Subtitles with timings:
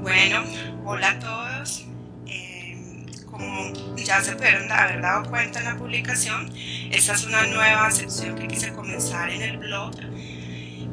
[0.00, 0.42] Bueno,
[0.86, 1.84] hola a todos.
[2.26, 6.50] Eh, como ya se pudieron haber dado cuenta en la publicación,
[6.90, 9.90] esta es una nueva sección que quise comenzar en el blog,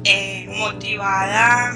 [0.04, 1.74] eh, motivada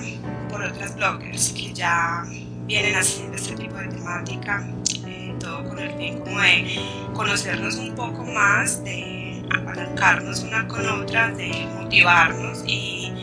[0.51, 2.25] por otras bloggers que ya
[2.67, 4.69] vienen haciendo este tipo de temática,
[5.07, 6.79] eh, todo con el fin como de
[7.15, 13.15] conocernos un poco más, de apalancarnos una con otra, de motivarnos y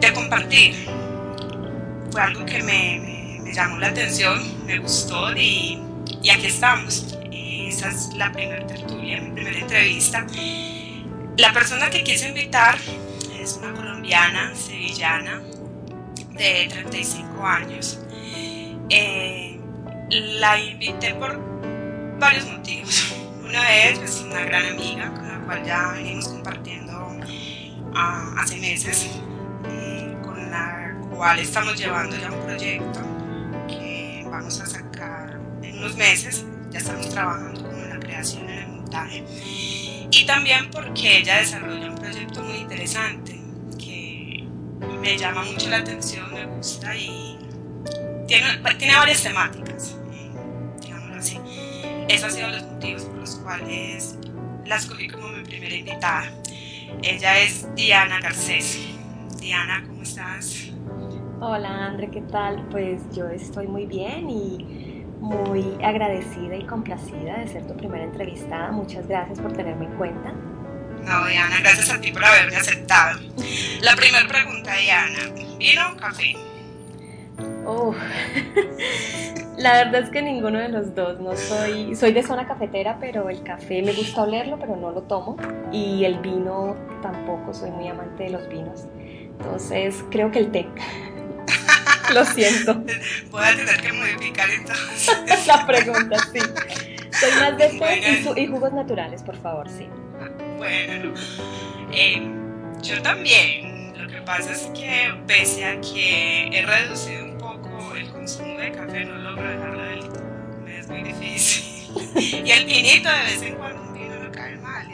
[0.00, 0.74] de compartir.
[2.14, 5.80] Fue algo que me, me, llamó la atención, me gustó y,
[6.22, 7.18] y aquí estamos.
[7.32, 10.24] esa es la primera tertulia, mi primera entrevista.
[11.36, 12.78] La persona que quise invitar
[13.36, 15.42] es una colombiana, sevillana,
[16.34, 17.98] de 35 años.
[18.90, 19.58] Eh,
[20.12, 21.36] la invité por
[22.20, 23.12] varios motivos.
[23.42, 27.08] Una es una gran amiga con la cual ya venimos compartiendo
[27.92, 29.10] uh, hace meses,
[29.68, 30.83] eh, con la
[31.14, 33.00] cual estamos llevando ya un proyecto
[33.68, 36.44] que vamos a sacar en unos meses.
[36.70, 39.24] Ya estamos trabajando con la creación en el montaje.
[40.10, 43.40] Y también porque ella desarrolla un proyecto muy interesante
[43.78, 44.44] que
[45.00, 47.38] me llama mucho la atención, me gusta y
[48.26, 49.96] tiene, tiene varias temáticas,
[50.80, 51.38] digámoslo así.
[52.08, 54.16] Esos han sido los motivos por los cuales
[54.66, 56.32] la escogí como mi primera invitada.
[57.02, 58.78] Ella es Diana Garcés.
[59.40, 60.73] Diana, ¿cómo estás?
[61.40, 62.64] Hola, André, ¿qué tal?
[62.70, 68.70] Pues yo estoy muy bien y muy agradecida y complacida de ser tu primera entrevistada.
[68.70, 70.32] Muchas gracias por tenerme en cuenta.
[71.02, 73.18] No, Diana, gracias a ti por haberme aceptado.
[73.82, 76.34] La primera pregunta, Diana, ¿vino o café?
[77.66, 77.94] Oh.
[79.58, 81.20] La verdad es que ninguno de los dos.
[81.20, 85.02] No soy, soy de zona cafetera, pero el café me gusta olerlo, pero no lo
[85.02, 85.36] tomo.
[85.72, 88.86] Y el vino tampoco, soy muy amante de los vinos.
[89.38, 90.66] Entonces creo que el té.
[92.12, 92.82] Lo siento.
[93.30, 95.46] Voy a tener que modificar entonces.
[95.46, 96.40] La pregunta, sí.
[97.20, 99.88] Soy más de té y, jugos naturales, por favor, sí.
[100.58, 101.14] Bueno,
[101.92, 102.22] eh,
[102.82, 103.72] yo también.
[103.96, 107.34] Lo que pasa es que pese a que he reducido
[107.96, 110.22] el consumo de café, no logro dejarlo del todo,
[110.64, 112.44] me es muy difícil.
[112.44, 114.86] y el vinito de vez en cuando un vino no cae mal.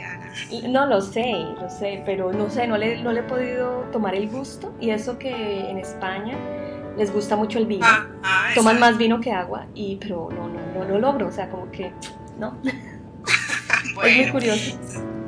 [0.69, 4.15] No lo sé, lo sé, pero no sé, no le, no le he podido tomar
[4.15, 6.37] el gusto y eso que en España
[6.97, 7.85] les gusta mucho el vino.
[7.85, 11.31] Ah, ah, Toman más vino que agua, y, pero no, no, no lo logro, o
[11.31, 11.91] sea, como que,
[12.39, 12.57] ¿no?
[13.95, 14.79] bueno, es muy curioso.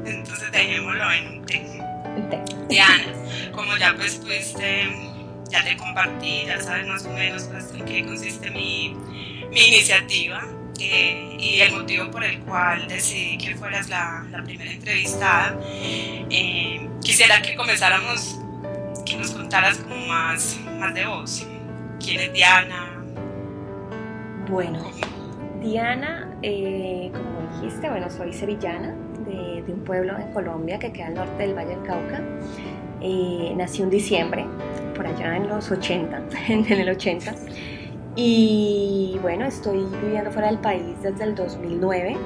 [0.06, 1.82] Entonces dejémoslo en un té.
[2.16, 2.42] Un té.
[2.70, 3.04] Diana,
[3.54, 5.14] como ya pues pudiste
[5.54, 8.96] ya te compartí, ya sabes más o menos pues, en qué consiste mi,
[9.52, 10.42] mi iniciativa
[10.80, 15.56] eh, y el motivo por el cual decidí que fueras la, la primera entrevistada.
[15.72, 18.40] Eh, quisiera que comenzáramos,
[19.06, 21.48] que nos contaras como más, más de vos.
[22.04, 23.02] ¿Quién es Diana?
[24.50, 24.80] Bueno,
[25.62, 28.94] Diana, eh, como dijiste, bueno, soy sevillana
[29.26, 32.22] de, un pueblo en Colombia que queda al norte del Valle del Cauca.
[33.56, 34.46] nací en diciembre
[34.96, 37.36] por allá en los 80, en el 80.
[38.18, 42.18] Y bueno, estoy viviendo fuera del país desde el 2009.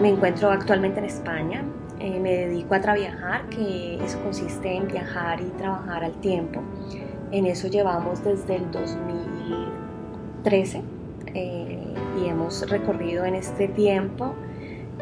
[0.00, 1.62] Me encuentro actualmente en España.
[2.00, 6.62] Eh, me dedico a trabajar, que eso consiste en viajar y trabajar al tiempo.
[7.30, 10.82] En eso llevamos desde el 2013
[11.34, 14.34] eh, y hemos recorrido en este tiempo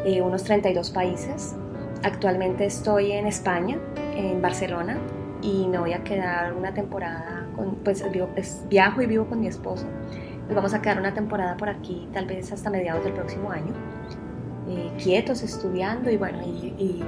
[0.05, 1.55] eh, unos 32 países.
[2.03, 3.77] Actualmente estoy en España,
[4.15, 4.97] en Barcelona,
[5.41, 9.47] y me voy a quedar una temporada, con, pues, pues, viajo y vivo con mi
[9.47, 9.85] esposo.
[10.47, 13.73] Nos vamos a quedar una temporada por aquí, tal vez hasta mediados del próximo año,
[14.69, 17.03] eh, quietos, estudiando y bueno, y,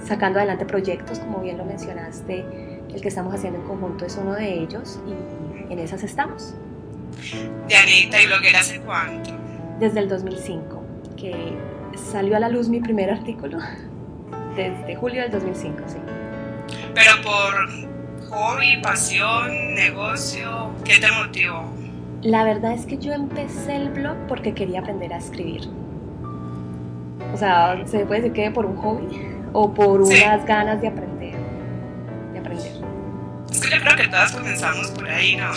[0.00, 2.44] sacando adelante proyectos, como bien lo mencionaste,
[2.98, 6.54] el que estamos haciendo en conjunto es uno de ellos y en esas estamos.
[7.68, 9.30] Dianita, ¿y bloguera hace cuánto?
[9.78, 10.82] Desde el 2005,
[11.16, 11.52] que
[11.94, 13.58] salió a la luz mi primer artículo,
[14.56, 15.98] desde julio del 2005, sí.
[16.92, 21.70] Pero por hobby, pasión, negocio, ¿qué te motivó?
[22.22, 25.68] La verdad es que yo empecé el blog porque quería aprender a escribir.
[27.32, 29.06] O sea, se puede decir que por un hobby
[29.52, 31.17] o por unas ganas de aprender.
[33.68, 35.52] Es que yo creo que todas comenzamos por ahí, ¿no?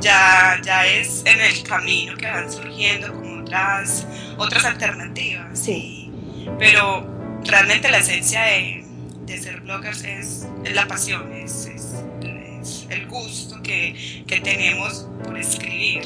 [0.00, 4.04] Ya, ya es en el camino que van surgiendo como otras,
[4.36, 5.56] otras alternativas.
[5.56, 6.10] Sí.
[6.58, 7.06] Pero
[7.44, 8.84] realmente la esencia de,
[9.26, 11.70] de ser bloggers es, la pasión, es,
[12.90, 16.02] el gusto que, que, tenemos por escribir.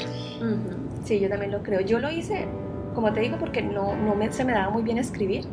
[1.05, 1.81] Sí, yo también lo creo.
[1.81, 2.45] Yo lo hice,
[2.93, 5.45] como te digo, porque no, no me, se me daba muy bien escribir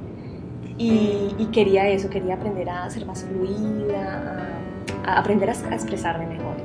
[0.79, 4.49] y, y, quería eso, quería aprender a ser más fluida,
[5.06, 6.56] aprender a, expresarme mejor.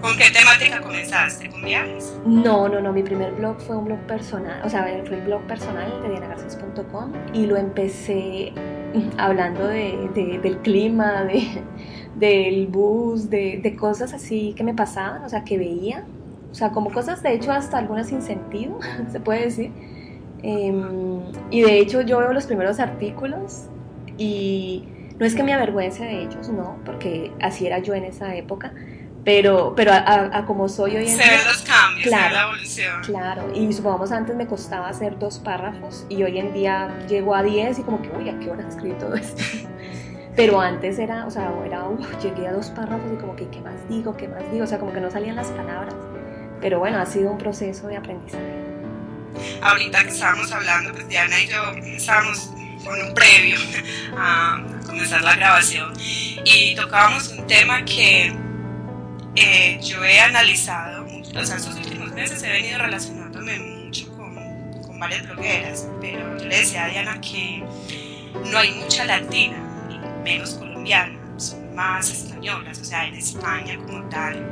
[0.00, 1.48] ¿Con qué temática comenzaste?
[1.50, 2.18] ¿Con viajes?
[2.24, 2.92] No, no, no.
[2.92, 7.12] Mi primer blog fue un blog personal, o sea, fue el blog personal de dianagarces.com
[7.32, 8.52] y lo empecé
[9.18, 11.62] hablando de, del clima, de,
[12.16, 16.04] del bus, de, de, cosas así que me pasaban, o sea, que veía.
[16.50, 18.78] O sea, como cosas, de hecho, hasta algunas sin sentido,
[19.12, 19.72] se puede decir.
[20.42, 21.20] Em,
[21.50, 23.64] y de hecho, yo veo los primeros artículos
[24.16, 24.84] y
[25.18, 28.72] no es que me avergüence de ellos, no, porque así era yo en esa época,
[29.24, 31.24] pero, pero a, como soy hoy en día...
[31.24, 33.02] Se ven los cambios, claro, la evolución.
[33.02, 37.42] Claro, y supongamos antes me costaba hacer dos párrafos y hoy en día llego a
[37.42, 39.42] diez y como que, uy, ¿a qué hora escribí todo esto?
[40.36, 41.84] Pero antes era, o sea, era,
[42.22, 44.16] llegué a dos párrafos y como que, ¿qué más digo?
[44.16, 44.62] ¿Qué más digo?
[44.64, 45.96] O sea, como que no salían las palabras.
[46.60, 48.57] Pero bueno, ha sido un proceso de aprendizaje.
[49.62, 52.50] Ahorita que estábamos hablando, pues Diana y yo estábamos
[52.84, 53.58] con un previo
[54.16, 55.92] a comenzar la grabación
[56.44, 58.32] y tocábamos un tema que
[59.34, 64.34] eh, yo he analizado, o sea, estos últimos meses he venido relacionándome mucho con,
[64.82, 67.62] con varias blogueras, pero yo le decía a Diana que
[68.50, 69.58] no hay mucha latina,
[70.24, 74.44] menos colombiana, son más españolas, o sea, en España como tal,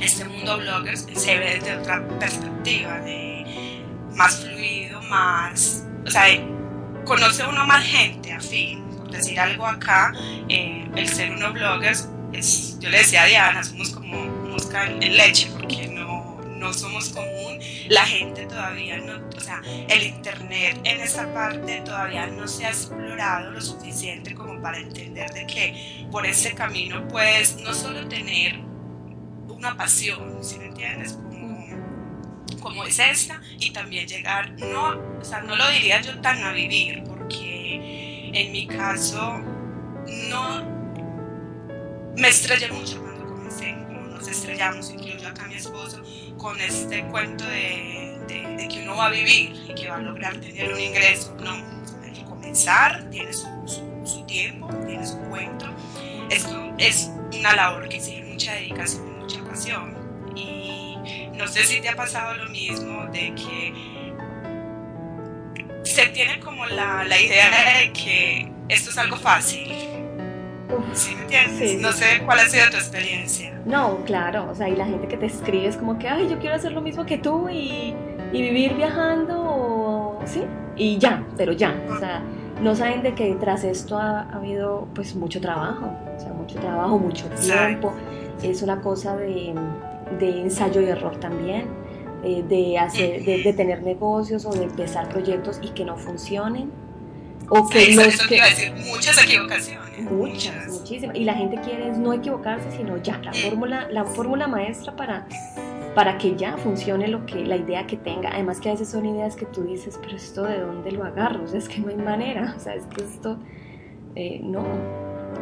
[0.00, 3.37] este mundo bloggers se ve desde otra perspectiva, de
[4.18, 6.24] más fluido, más, o sea,
[7.04, 10.12] conoce uno más gente afín, por decir algo acá,
[10.48, 15.16] eh, el ser uno bloggers, es, yo le decía a Diana, somos como mosca en
[15.16, 21.00] leche, porque no, no somos común, la gente todavía no, o sea, el internet en
[21.00, 26.26] esa parte todavía no se ha explorado lo suficiente como para entender de que por
[26.26, 28.58] ese camino puedes no solo tener
[29.48, 31.16] una pasión, si me entiendes?
[32.68, 36.52] Como, es esta, y también llegar, no, o sea, no lo diría yo tan a
[36.52, 39.38] vivir, porque en mi caso
[40.28, 40.78] no
[42.14, 46.02] me estrellé mucho cuando comencé, como nos estrellamos, incluyo acá a mi esposo,
[46.36, 50.36] con este cuento de, de, que uno va a vivir y que va a lograr
[50.36, 51.34] tener un ingreso.
[51.40, 51.52] No,
[52.04, 53.46] hay que comenzar, tiene su,
[54.04, 55.66] su, tiempo, tiene su cuento.
[56.28, 59.97] Esto es una labor que exige mucha dedicación mucha pasión.
[61.38, 64.12] No sé si te ha pasado lo mismo de que
[65.84, 67.48] se tiene como la, la idea
[67.80, 69.72] de que esto es algo fácil.
[70.92, 71.80] ¿Sí me entiendes?
[71.80, 73.58] no sé cuál ha sido tu experiencia.
[73.64, 76.38] No, claro, o sea, y la gente que te escribe es como que, ay, yo
[76.40, 77.94] quiero hacer lo mismo que tú y,
[78.32, 80.42] y vivir viajando, ¿sí?
[80.76, 82.20] Y ya, pero ya, o sea,
[82.60, 85.86] no saben de que tras esto ha, ha habido pues mucho trabajo,
[86.16, 87.94] o sea, mucho trabajo, mucho tiempo
[88.42, 89.54] es una cosa de,
[90.18, 91.66] de ensayo y error también,
[92.24, 96.70] eh, de, hacer, de, tener negocios o de empezar proyectos y que no funcionen.
[97.50, 100.10] O que los que, decir, muchas equivocaciones.
[100.10, 101.16] Muchas, muchísimas.
[101.16, 105.26] Y la gente quiere no equivocarse, sino ya, la fórmula, la fórmula maestra para,
[105.94, 108.30] para que ya funcione lo que, la idea que tenga.
[108.30, 111.44] Además que a veces son ideas que tú dices, pero esto de dónde lo agarro,
[111.44, 113.38] o sea, es que no hay manera, o sea, es que esto,
[114.14, 114.64] eh, no,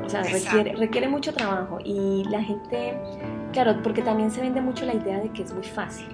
[0.04, 2.96] o sea, requiere, requiere mucho trabajo y la gente,
[3.52, 6.06] claro, porque también se vende mucho la idea de que es muy fácil.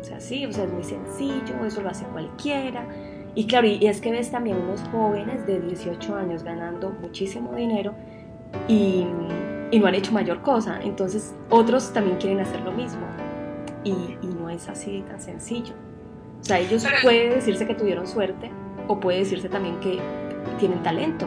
[0.00, 2.86] O sea, sí, o sea, es muy sencillo, eso lo hace cualquiera.
[3.34, 7.94] Y claro, y es que ves también unos jóvenes de 18 años ganando muchísimo dinero
[8.68, 9.06] y,
[9.70, 10.78] y no han hecho mayor cosa.
[10.82, 13.06] Entonces, otros también quieren hacer lo mismo.
[13.82, 13.90] Y,
[14.22, 15.74] y no es así tan sencillo.
[16.40, 18.50] O sea, ellos puede decirse que tuvieron suerte
[18.86, 19.98] o puede decirse también que
[20.58, 21.26] tienen talento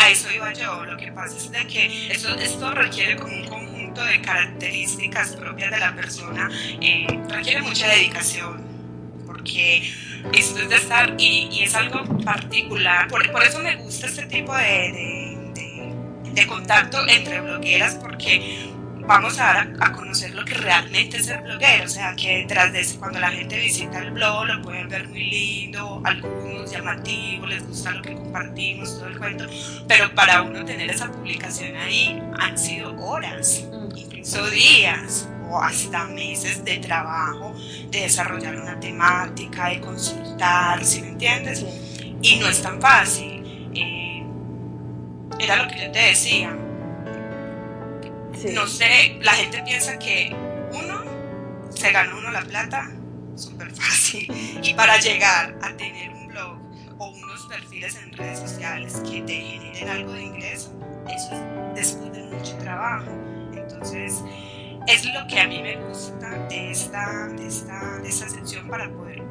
[0.00, 0.84] a eso iba yo.
[0.84, 5.70] Lo que pasa es de que esto, esto requiere como un conjunto de características propias
[5.70, 6.48] de la persona,
[6.80, 8.62] eh, requiere mucha dedicación,
[9.26, 9.90] porque
[10.32, 14.54] esto es de estar, y, es algo particular, por, por, eso me gusta este tipo
[14.56, 18.69] de, de, de contacto entre blogueras, porque
[19.10, 22.72] vamos a dar a, conocer lo que realmente es el bloguero, o sea, que detrás
[22.72, 27.48] de eso, cuando la gente visita el blog, lo pueden ver muy lindo, algunos llamativos,
[27.48, 29.46] les gusta lo que compartimos, todo el cuento,
[29.88, 33.64] pero para uno tener esa publicación ahí han sido horas,
[33.96, 37.52] incluso días o hasta meses de trabajo,
[37.90, 41.66] de desarrollar una temática, de consultar, ¿sí me entiendes?
[42.22, 43.72] Y no es tan fácil.
[43.74, 44.24] Eh,
[45.40, 46.56] era lo que yo te decía,
[48.48, 50.34] no sé, la gente piensa que
[50.72, 51.04] uno
[51.70, 52.90] se gana uno la plata
[53.36, 54.26] súper fácil.
[54.62, 56.58] Y para llegar a tener un blog
[56.98, 60.72] o unos perfiles en redes sociales que te generen algo de ingreso,
[61.06, 63.10] eso es después de mucho trabajo.
[63.52, 64.22] Entonces,
[64.86, 68.90] es lo que a mí me gusta de esta, de esta, de esta sección para
[68.90, 69.22] poder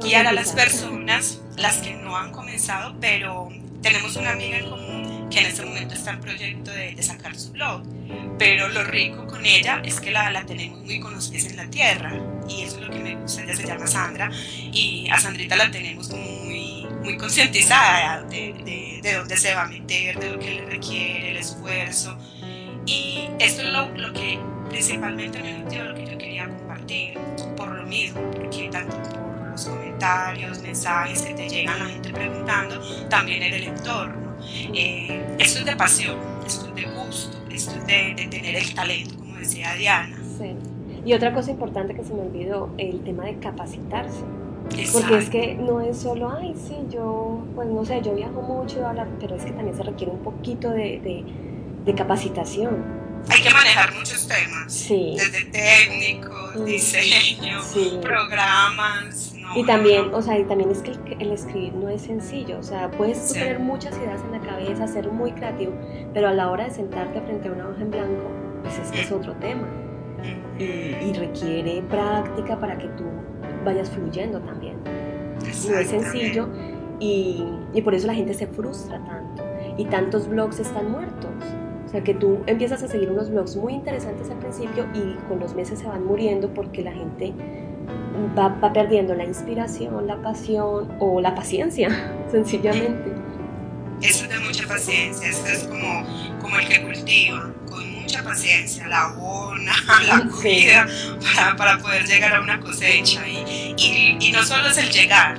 [0.00, 3.48] guiar a las personas, las que no han comenzado, pero
[3.82, 7.50] tenemos una amiga en común que en este momento está en proyecto de, sacar su
[7.50, 7.82] blog.
[8.38, 11.56] Pero lo rico con ella es que la, la tenemos muy con los pies en
[11.56, 12.12] la tierra
[12.48, 13.42] y eso es lo que me gusta.
[13.42, 14.30] Ella se llama Sandra
[14.72, 19.64] y a Sandrita la tenemos como muy, muy concientizada de, de, de, dónde se va
[19.64, 22.16] a meter, de lo que le requiere, el esfuerzo.
[22.86, 24.38] Y esto es lo, lo que
[24.70, 27.18] principalmente me motivó, lo que yo quería compartir
[27.56, 32.80] por lo mismo, porque tanto por los comentarios, mensajes que te llegan, la gente preguntando,
[33.08, 34.23] también el entorno.
[34.74, 39.16] Eh, esto es de pasión, esto es de gusto, esto es de, tener el talento,
[39.18, 40.16] como decía Diana.
[40.38, 40.54] Sí.
[41.04, 44.20] Y otra cosa importante que se me olvidó, el tema de capacitarse.
[44.92, 48.80] Porque es que no es solo, ay, sí, yo, pues no sé, yo viajo mucho,
[49.20, 51.24] pero es que también se requiere un poquito de, de,
[51.84, 55.14] de capacitación hay que manejar muchos temas, sí.
[55.16, 56.64] desde técnicos, mm.
[56.64, 57.60] diseño,
[58.02, 59.33] programas.
[59.54, 62.90] Y también, o sea, y también es que el, escribir no es sencillo, o sea,
[62.90, 65.72] puedes tener muchas ideas en la cabeza, ser muy creativo,
[66.12, 68.24] pero a la hora de sentarte frente a una hoja en blanco,
[68.62, 69.14] pues es que es mm.
[69.14, 69.66] otro tema
[70.18, 71.08] mm.
[71.08, 73.04] y, requiere práctica para que tú
[73.64, 74.76] vayas fluyendo también.
[74.84, 76.48] No es sencillo
[77.00, 79.42] y, y por eso la gente se frustra tanto
[79.76, 81.32] y tantos blogs están muertos
[81.94, 85.54] sea, que tú empiezas a seguir unos blogs muy interesantes al principio y con los
[85.54, 87.32] meses se van muriendo porque la gente
[88.36, 91.88] va, va perdiendo la inspiración, la pasión o la paciencia,
[92.30, 93.12] sencillamente.
[94.02, 96.04] Eso es de mucha paciencia, eso es como,
[96.40, 99.72] como el que cultiva, con mucha paciencia, la abona,
[100.06, 100.86] la cuida
[101.34, 103.26] para, para, poder llegar a una cosecha.
[103.26, 105.38] Y, y, y, no solo es el llegar,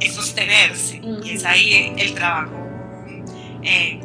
[0.00, 1.00] es sostenerse.
[1.24, 2.68] Y es ahí el trabajo
[3.62, 4.00] eh,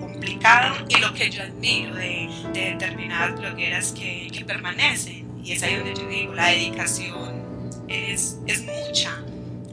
[0.89, 5.25] y lo que yo admiro de, determinadas blogueras que, que, permanecen.
[5.43, 7.33] Y es ahí donde yo digo, la dedicación
[7.94, 9.22] es, es mucha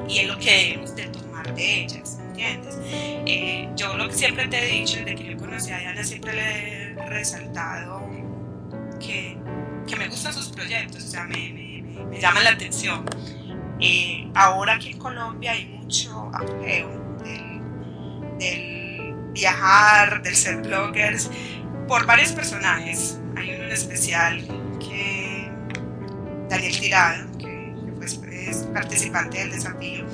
[0.09, 2.77] y es lo que debemos de tomar de ellas, ¿entiendes?
[3.27, 6.33] Eh, yo lo que siempre te he dicho, desde que yo conocí a Diana, siempre
[6.33, 8.09] le he resaltado
[8.99, 9.37] que,
[9.87, 13.05] que me gustan sus proyectos, o sea, me, me, me llaman la atención.
[13.81, 16.89] Eh, ahora aquí en Colombia hay mucho apogeo
[17.25, 21.31] del, del viajar, del ser bloggers,
[21.89, 23.19] por varios personajes.
[23.37, 24.47] Hay uno en especial
[24.79, 25.51] que
[26.49, 27.30] Daniel Tirado,
[28.51, 30.05] es participante del desafío,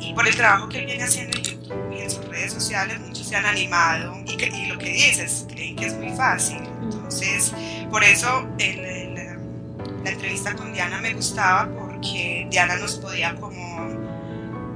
[0.00, 2.98] y por el trabajo que él viene haciendo en YouTube y en sus redes sociales,
[3.00, 6.58] muchos se han animado y, y lo que dices, creen que es muy fácil.
[6.82, 7.52] Entonces,
[7.90, 8.46] por eso
[10.02, 13.88] la entrevista con Diana me gustaba porque Diana nos podía como,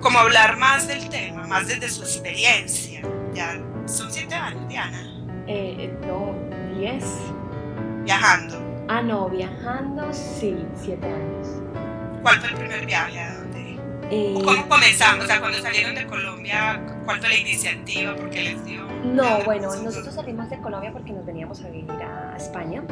[0.00, 3.00] como hablar más del tema, más desde su experiencia.
[3.32, 5.10] Ya son siete años, Diana.
[5.46, 6.34] Eh, no,
[6.78, 7.04] diez.
[8.04, 8.60] Viajando.
[8.88, 11.63] Ah, no, viajando sí, siete años.
[12.24, 13.20] ¿Cuál fue el primer viaje?
[13.20, 13.78] ¿A dónde?
[14.10, 15.26] Eh, ¿Cómo comenzamos?
[15.26, 18.16] O sea, cuando salieron de Colombia, ¿cuál fue la iniciativa?
[18.16, 18.82] ¿Por qué les dio?
[19.04, 22.82] No, bueno, nosotros salimos de Colombia porque nos veníamos a vivir a España.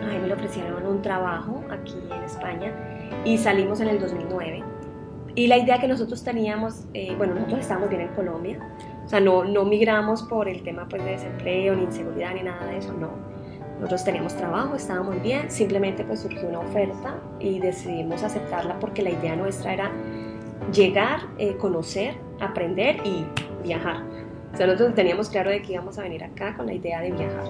[0.00, 2.72] A mí me ofrecieron un trabajo aquí en España
[3.24, 4.62] y salimos en el 2009.
[5.34, 8.60] Y la idea que nosotros teníamos, eh, bueno, nosotros estábamos bien en Colombia,
[9.04, 12.64] o sea, no, no migramos por el tema pues, de desempleo, ni inseguridad, ni nada
[12.64, 13.10] de eso, no.
[13.76, 19.10] Nosotros teníamos trabajo, estábamos bien, simplemente pues surgió una oferta y decidimos aceptarla porque la
[19.10, 19.92] idea nuestra era
[20.72, 23.26] llegar, eh, conocer, aprender y
[23.62, 24.02] viajar.
[24.54, 27.44] O nosotros teníamos claro de que íbamos a venir acá con la idea de viajar.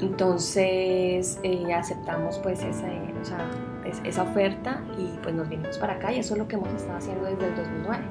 [0.00, 2.86] Entonces eh, aceptamos pues esa,
[4.04, 6.98] esa oferta y pues nos vinimos para acá y eso es lo que hemos estado
[6.98, 8.04] haciendo desde el 2009.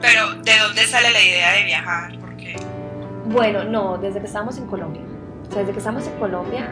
[0.00, 2.12] Pero, ¿de dónde sale la idea de viajar?
[3.30, 5.02] Bueno, no, desde que estábamos en Colombia.
[5.48, 6.70] O sea, desde que estamos en Colombia,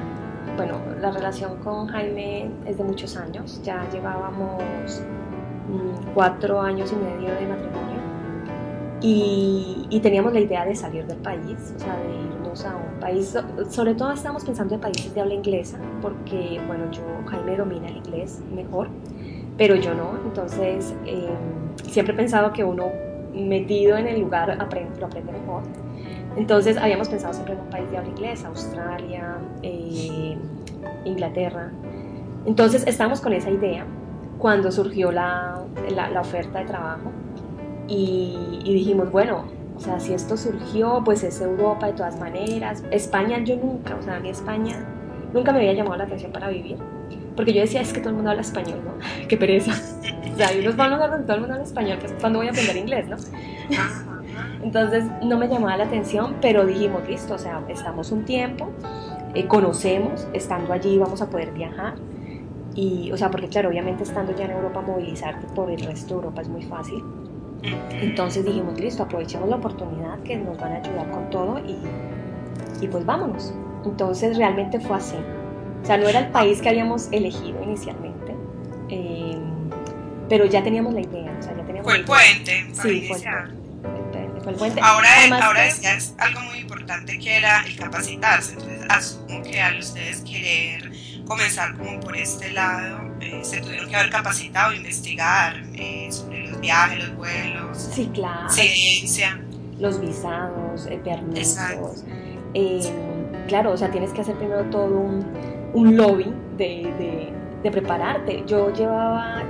[0.57, 3.61] bueno, la relación con Jaime es de muchos años.
[3.63, 5.03] Ya llevábamos
[5.69, 7.97] mm, cuatro años y medio de matrimonio.
[9.03, 13.37] Y, teníamos la idea de salir del país, o sea, de irnos a un país,
[13.69, 17.97] sobre todo estábamos pensando en países de habla inglesa, porque, bueno, yo, Jaime domina el
[17.97, 18.89] inglés mejor,
[19.59, 21.29] pero yo no, entonces eh,
[21.85, 22.87] siempre he pensado que uno
[23.35, 24.63] metido en el lugar lo
[25.07, 25.63] aprende mejor.
[26.37, 30.37] Entonces habíamos pensado siempre en un país de habla inglesa, Australia, eh,
[31.05, 31.71] Inglaterra.
[32.45, 33.85] Entonces estábamos con esa idea
[34.39, 37.11] cuando surgió la, la, oferta de trabajo
[37.89, 39.45] y, dijimos, bueno,
[39.77, 42.85] o sea, si esto surgió, pues es Europa de todas maneras.
[42.91, 44.85] España yo nunca, o sea, a mí España
[45.33, 46.77] nunca me había llamado la atención para vivir.
[47.35, 48.93] Porque yo decía, es que todo el mundo habla español, ¿no?
[49.29, 49.73] Qué pereza.
[50.37, 52.49] O sea, hay unos van donde todo el mundo habla español, que es cuando voy
[52.49, 53.17] a aprender inglés, ¿no?
[54.67, 58.69] Entonces no me llamaba la atención, pero dijimos, listo, o sea, estamos un tiempo,
[59.33, 61.95] eh, conocemos, estando allí vamos a poder viajar.
[62.75, 66.15] Y, o sea, porque claro, obviamente estando ya en Europa, movilizarte por el resto de
[66.15, 67.05] Europa es muy fácil.
[67.91, 72.89] Entonces dijimos, listo, aprovechemos la oportunidad que nos van a ayudar con todo y, y
[72.89, 73.55] pues vámonos.
[73.85, 75.17] Entonces realmente fue así.
[75.83, 78.35] O sea, no era el país que habíamos elegido inicialmente,
[78.89, 79.39] eh,
[80.29, 81.37] pero ya teníamos la idea.
[81.39, 82.67] O sea, ya teníamos fue el puente.
[82.73, 83.66] Sí, fue el puente.
[84.81, 85.09] Ahora,
[85.43, 88.53] ahora decías algo muy importante que era el capacitarse.
[88.53, 90.93] Entonces, asumo que al ustedes querer
[91.27, 96.61] comenzar como por este lado, eh, se tuvieron que haber capacitado, investigar eh, sobre los
[96.61, 98.49] viajes, los vuelos, sí, claro.
[98.49, 99.41] ciencia.
[99.81, 102.05] Los visados, eh, permisos.
[103.49, 105.27] claro, o sea, tienes que hacer primero todo un,
[105.75, 108.45] un lobby de, de, de, prepararte.
[108.47, 109.43] Yo llevaba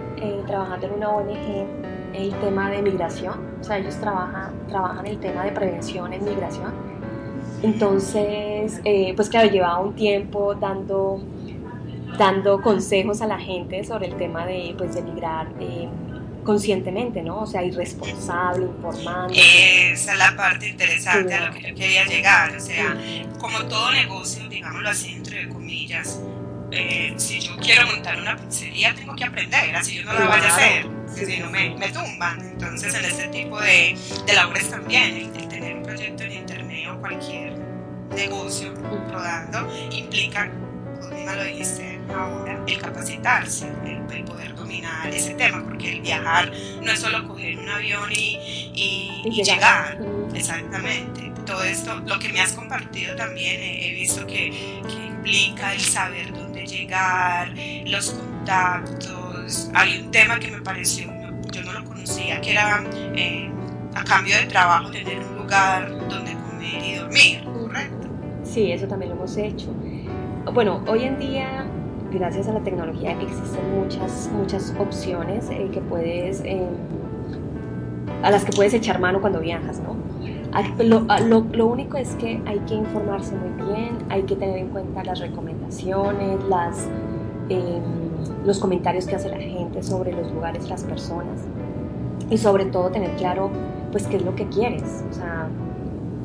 [0.47, 5.45] trabajando en una ONG el tema de migración, o sea, ellos trabajan, trabajan el tema
[5.45, 6.73] de prevención en migración.
[7.63, 8.81] Entonces,
[9.17, 11.21] pues claro, llevaba un tiempo dando
[12.17, 15.89] dando consejos a la gente sobre el tema de, pues, de migrar eh,
[16.45, 17.41] conscientemente, ¿no?
[17.41, 19.35] O sea, irresponsable, informando.
[19.35, 22.57] Esa es la parte interesante a lo que yo quería llegar.
[22.57, 22.97] O sea,
[23.39, 26.21] como todo negocio, digámoslo así, entre comillas,
[26.71, 30.49] eh, si yo quiero montar una pizzería, tengo que aprender, así yo no la vaya
[30.49, 32.41] a hacer, si no me, me, tumban.
[32.41, 33.97] Entonces, en este tipo de,
[34.27, 37.57] de labores también, el, tener un proyecto en internet o cualquier
[38.15, 38.73] negocio
[39.11, 40.51] rodando implica,
[41.01, 46.51] tú misma lo dijiste, ahora el capacitarse, el, poder dominar ese tema, porque el viajar
[46.83, 49.99] no es solo coger un avión y, llegar.
[50.35, 51.33] exactamente.
[51.45, 56.67] Todo esto, lo que me has compartido también, he, visto que, implica el saber dónde
[56.67, 57.53] llegar,
[57.85, 59.26] los contactos.
[59.75, 61.07] Hay un tema que me pareció,
[61.53, 62.85] yo no lo conocía, que era
[63.15, 63.51] eh,
[63.95, 68.09] a cambio de trabajo tener un lugar donde comer y dormir, ¿correcto?
[68.43, 69.73] Sí, eso también lo hemos hecho.
[70.53, 71.67] Bueno, hoy en día
[72.11, 76.67] gracias a la tecnología existen muchas, muchas opciones eh, que puedes, eh,
[78.23, 79.97] a las que puedes echar mano cuando viajas, ¿no?
[80.79, 81.07] Lo,
[81.53, 85.21] lo, único es que hay que informarse muy bien, hay que tener en cuenta las
[85.21, 86.89] recomendaciones, las,
[87.49, 87.83] em,
[88.45, 91.41] los comentarios que hace la gente sobre los lugares, las personas
[92.31, 93.51] y sobre todo tener claro
[93.93, 95.49] pues qué es lo que quieres, o sea,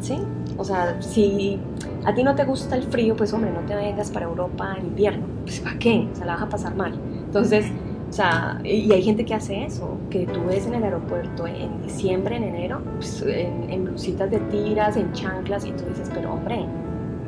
[0.01, 0.19] ¿sí?
[0.57, 1.59] O sea, si
[2.05, 4.87] a ti no te gusta el frío, pues hombre, no te vengas para Europa en
[4.87, 5.25] invierno.
[5.43, 6.07] Pues ¿para qué?
[6.11, 6.99] O sea, la vas a pasar mal.
[7.25, 7.65] Entonces,
[8.11, 11.81] o sea, y hay gente que hace eso, que tú ves en el aeropuerto en
[11.81, 16.65] diciembre, en enero, pues, en, blusitas de tiras, en chanclas, y tú dices, pero hombre,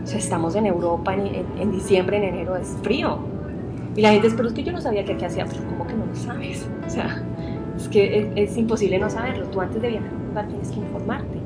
[0.04, 3.18] o sea, estamos en Europa en, diciembre, en enero, es frío.
[3.96, 5.88] Y la gente dice, pero es que yo no sabía que aquí hacía, pero ¿cómo
[5.88, 6.68] que no lo sabes?
[6.86, 7.22] O sea,
[7.78, 9.46] es que es, imposible no saberlo.
[9.48, 11.38] Tú antes de viajar a un lugar tienes que informarte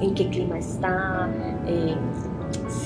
[0.00, 1.28] en qué clima está,
[1.66, 1.94] eh,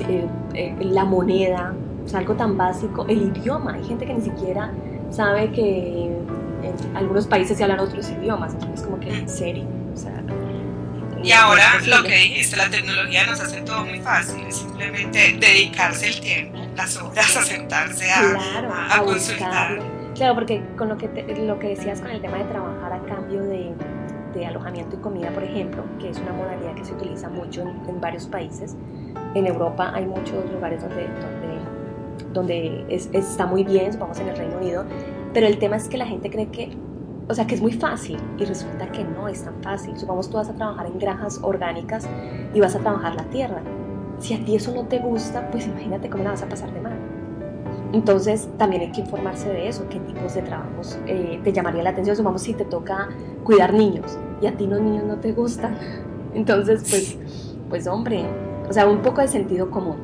[0.09, 1.74] eh, eh, la moneda,
[2.12, 3.74] o algo tan básico, el idioma.
[3.74, 4.72] Hay gente que ni siquiera
[5.11, 6.11] sabe que
[6.62, 9.64] en algunos países se hablan otros idiomas, entonces como que en serio.
[9.94, 10.22] O sea,
[11.24, 16.09] y ahora lo que dijiste, la tecnología nos hace todo muy fácil, es simplemente dedicarse
[16.09, 19.79] el tiempo, las horas a sentarse a, a, consultar.
[20.15, 21.09] Claro, porque con lo que,
[21.47, 23.75] lo que decías con el tema de trabajar a cambio de,
[24.35, 28.01] de alojamiento y comida, por ejemplo, que es una modalidad que se utiliza mucho en,
[28.01, 28.77] varios países.
[29.35, 31.07] En Europa hay muchos lugares donde,
[32.33, 34.85] donde, donde está muy bien, supongamos en el Reino Unido,
[35.33, 36.77] pero el tema es que la gente cree que,
[37.29, 39.97] o sea, que es muy fácil y resulta que no es tan fácil.
[39.97, 42.09] Supongamos tú vas a trabajar en granjas orgánicas
[42.53, 43.63] y vas a trabajar la tierra.
[44.18, 46.81] Si a ti eso no te gusta, pues imagínate cómo la vas a pasar de
[46.81, 46.98] mal.
[47.92, 51.90] Entonces también hay que informarse de eso, qué tipos de trabajos eh, te llamaría la
[51.90, 52.16] atención.
[52.16, 53.09] Supongamos si te toca
[53.44, 55.79] cuidar niños y a ti los niños no te gustan.
[56.35, 57.16] Entonces, pues,
[57.68, 58.24] pues hombre,
[58.68, 59.96] o sea, un poco de sentido común.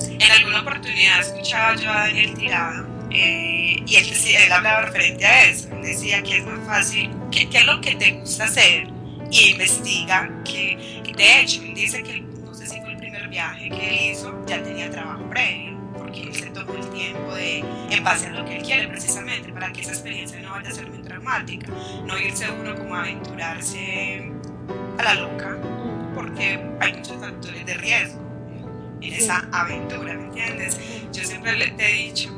[0.00, 4.06] En alguna oportunidad escuchaba yo a Daniel Tirado eh, y él,
[4.44, 5.68] él hablaba referente a eso.
[5.72, 8.88] Él decía que es más fácil, que, qué es lo que te gusta hacer
[9.30, 10.30] y investiga.
[10.44, 12.24] Que, de hecho, él dice que
[13.28, 17.34] el viaje que él hizo, ya tenía trabajo previo porque él se tomó el tiempo
[17.34, 17.58] de,
[17.90, 20.72] en base a lo que él quiere precisamente, para que esa experiencia no vaya a
[20.72, 21.66] ser muy traumática,
[22.04, 24.30] no irse uno como a aventurarse
[24.98, 25.56] a la loca,
[26.14, 28.20] porque hay muchos factores de riesgo
[29.00, 30.78] en esa aventura, ¿me entiendes?
[31.12, 32.30] Yo siempre le, te he dicho,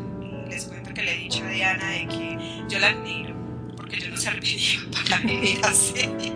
[0.49, 3.30] les cuento que le he dicho a Diana de que yo la admiro,
[3.91, 6.33] porque yo no serviría para vivir así,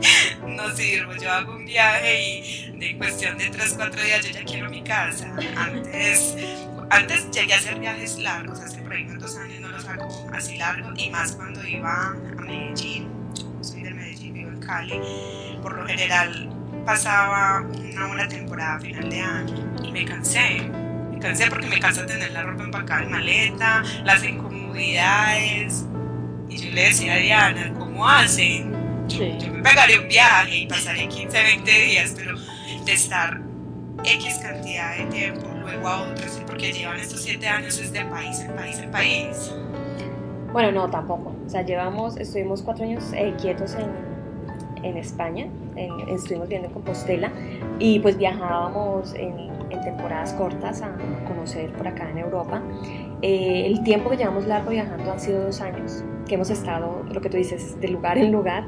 [0.46, 4.44] no sirvo, yo hago un viaje y de cuestión de 3, 4 días yo ya
[4.44, 6.36] quiero mi casa, antes
[6.90, 10.56] antes llegué a hacer viajes largos, hace por ahí dos años no los hago así
[10.56, 13.08] largos, y más cuando iba a Medellín,
[13.60, 15.00] soy de Medellín, vivo en Cali,
[15.62, 16.50] por lo general
[16.84, 20.70] pasaba una buena temporada a final de año y me cansé.
[21.10, 25.86] Me cansé porque me cansa tener la ropa empacada en maleta, las incomodidades.
[26.48, 28.72] Y yo le decía a Diana, ¿cómo hacen?
[29.08, 29.20] Yo,
[29.52, 32.36] me pegaré un viaje y pasaré 15, 20 días, pero
[32.84, 33.40] de estar
[34.04, 38.40] X cantidad de tiempo, luego a otros, porque llevan estos 7 años es de país
[38.40, 39.52] en país en país.
[40.52, 41.34] Bueno, no, tampoco.
[41.46, 45.48] O sea, llevamos, estuvimos cuatro años eh, quietos en, en España,
[46.08, 47.32] estuvimos viendo en Compostela
[47.78, 49.52] y pues viajábamos en,
[49.82, 52.62] temporadas cortas a conocer por acá en Europa.
[53.22, 57.20] Eh, el tiempo que llevamos largo viajando han sido dos años, que hemos estado, lo
[57.20, 58.66] que tú dices, de lugar en lugar.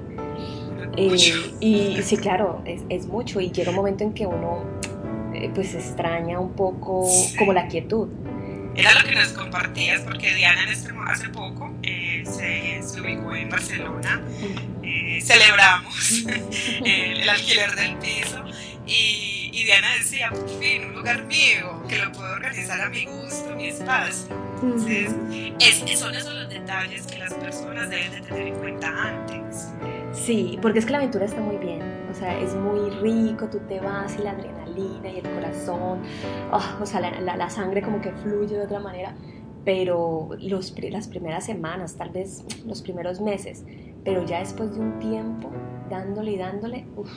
[0.96, 1.16] Eh,
[1.60, 4.64] y sí, claro, es, es, mucho y llega un momento en que uno
[5.34, 7.06] eh, pues extraña un poco
[7.38, 8.08] como la quietud.
[8.74, 13.48] Era lo que nos compartías porque Diana en este, hace poco se, se, ubicó en
[13.48, 14.22] Barcelona,
[15.22, 16.26] celebramos
[16.84, 18.44] el alquiler del piso
[18.86, 23.06] y y Diana decía, por fin, un lugar mío, que lo puedo organizar a mi
[23.06, 24.28] gusto, mi espacio.
[24.62, 25.14] Entonces,
[25.60, 29.72] es, son esos los detalles que las personas deben de tener en cuenta antes.
[30.12, 33.58] Sí, porque es que la aventura está muy bien, o sea, es muy rico, tú
[33.68, 36.00] te vas y la adrenalina y el corazón,
[36.50, 39.14] oh, o sea, la, la, sangre como que fluye de otra manera,
[39.64, 43.64] pero los, las primeras semanas, tal vez los primeros meses,
[44.04, 45.50] pero ya después de un tiempo,
[45.90, 47.10] dándole y dándole, uff,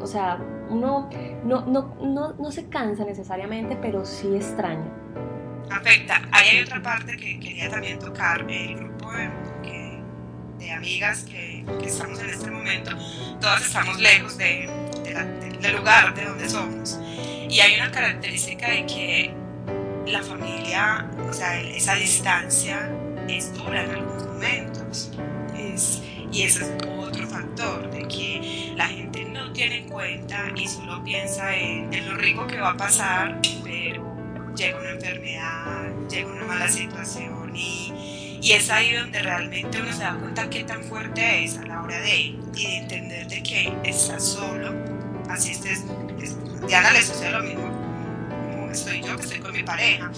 [0.00, 0.38] o sea,
[0.70, 1.08] uno
[1.44, 4.90] no, no, no, no se cansa necesariamente, pero sí extraña.
[5.70, 6.22] Afecta.
[6.32, 8.44] Ahí hay otra parte que quería también tocar.
[8.50, 10.00] El grupo de,
[10.58, 12.96] de amigas que, que, estamos en este momento,
[13.40, 14.70] todas estamos lejos de,
[15.60, 16.98] del lugar de donde somos.
[17.48, 19.34] Y hay una característica de que
[20.06, 22.90] la familia, o sea, esa distancia
[23.28, 25.10] es dura en algunos momentos.
[25.56, 26.02] Es,
[26.32, 31.02] y ese es otro factor de que la gente no tiene en cuenta y solo
[31.02, 34.15] piensa en, lo rico que va a pasar, pero
[34.56, 37.92] llega una enfermedad, llega una mala situación y,
[38.42, 41.98] es ahí donde realmente uno se da cuenta qué tan fuerte es a la hora
[41.98, 44.72] de, y de entender de que estás solo,
[45.28, 45.84] así estés,
[46.66, 47.64] Diana le sucede lo mismo
[48.52, 50.12] como estoy yo, que estoy con mi pareja,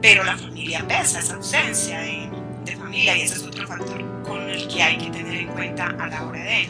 [0.00, 2.28] pero la familia pesa, esa ausencia de,
[2.64, 5.86] de familia y ese es otro factor con el que hay que tener en cuenta
[5.86, 6.68] a la hora de...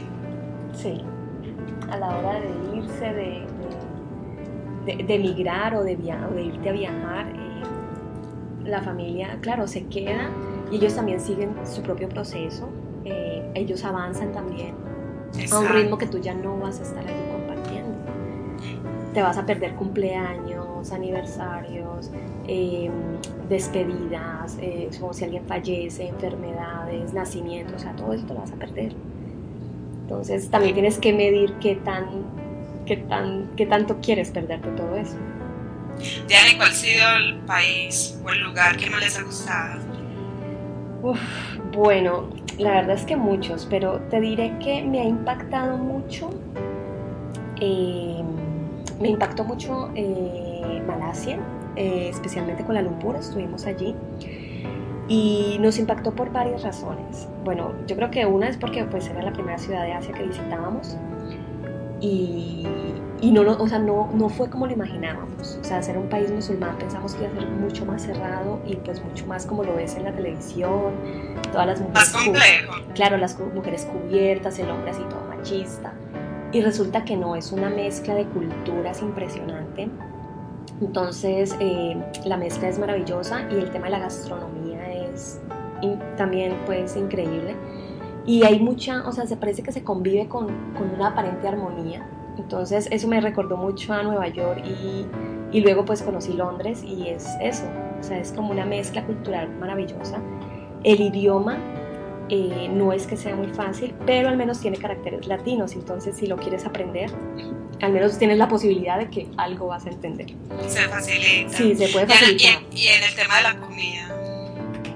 [0.75, 1.01] Sí,
[1.91, 3.47] a la hora de irse, de,
[4.87, 7.53] de, emigrar o de, de irte a viajar, eh,
[8.65, 10.31] la familia, claro, se queda
[10.71, 12.69] y ellos también siguen su propio proceso,
[13.05, 14.75] eh, ellos avanzan también
[15.51, 17.91] a un ritmo que tú ya no vas a estar allí compartiendo.
[19.15, 22.11] Te vas a perder cumpleaños, aniversarios,
[22.47, 22.93] em,
[23.49, 28.53] despedidas, eh, como si alguien fallece, enfermedades, nacimientos, o sea, todo eso te lo vas
[28.53, 28.95] a perder.
[30.03, 32.07] Entonces también tienes que medir qué, tan,
[32.87, 35.17] qué, tan, qué tanto quieres perderte todo eso.
[36.27, 39.81] Diana, ¿cuál ha sido el país o el lugar que más les ha gustado?
[41.03, 41.21] Uf,
[41.73, 46.31] bueno, la verdad es que muchos, pero te diré que me ha impactado mucho,
[47.61, 48.23] eh,
[49.01, 51.39] me impactó mucho eh, Malasia,
[51.77, 53.95] eh, especialmente con la Lumpur, estuvimos allí
[55.09, 57.29] y nos impactó por varias razones.
[57.45, 60.23] Bueno, yo creo que una es porque pues era la primera ciudad de Asia que
[60.23, 60.97] visitábamos
[62.03, 62.67] y,
[63.21, 65.59] y no, o sea, no, no fue como lo imaginábamos.
[65.61, 68.75] O sea, ser un país musulmán pensamos que iba a ser mucho más cerrado y
[68.77, 70.93] pues mucho más como lo ves en la televisión,
[71.53, 72.13] todas las mujeres...
[72.13, 72.75] Más complejo.
[72.95, 75.93] Claro, las mujeres cubiertas, el hombre así todo machista.
[76.51, 79.89] Y resulta que no, es una mezcla de culturas impresionante.
[80.81, 85.41] Entonces, eh, la mezcla es maravillosa y el tema de la gastronomía es
[86.17, 87.55] también pues increíble.
[88.25, 92.07] Y hay mucha, o sea, se parece que se convive con, con una aparente armonía.
[92.39, 95.07] Entonces, eso me recordó mucho a Nueva York y,
[95.53, 97.65] y luego pues conocí Londres y es eso,
[98.01, 100.19] o sea, es como una mezcla cultural maravillosa.
[100.83, 101.59] El idioma
[102.29, 106.27] eh, no es que sea muy fácil, pero al menos tiene caracteres latinos, entonces si
[106.27, 107.11] lo quieres aprender,
[107.83, 110.33] al menos tienes la posibilidad de que algo vas a entender.
[110.67, 111.57] Se facilita.
[111.57, 112.63] Sí, se puede facilitar.
[112.73, 114.17] Y, en el tema de la comida.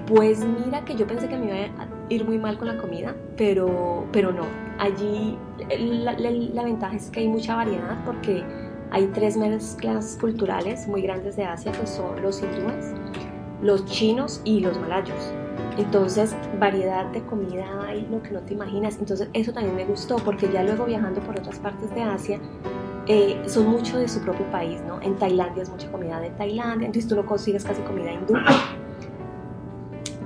[0.07, 3.15] Pues mira que yo pensé que me iba a ir muy mal con la comida,
[3.35, 4.45] pero, pero no.
[4.79, 5.37] Allí
[5.79, 8.43] la, la ventaja es que hay mucha variedad porque
[8.91, 12.93] hay tres mezclas culturales muy grandes de Asia que son los hindúes,
[13.61, 15.33] los chinos y los malayos.
[15.77, 18.97] Entonces, variedad de comida hay lo que no te imaginas.
[18.99, 22.39] Entonces, eso también me gustó porque ya luego viajando por otras partes de Asia,
[23.07, 25.01] eh, son mucho de su propio país, ¿no?
[25.01, 28.33] En Tailandia es mucha comida de Tailandia, entonces tú no consigues casi comida hindú.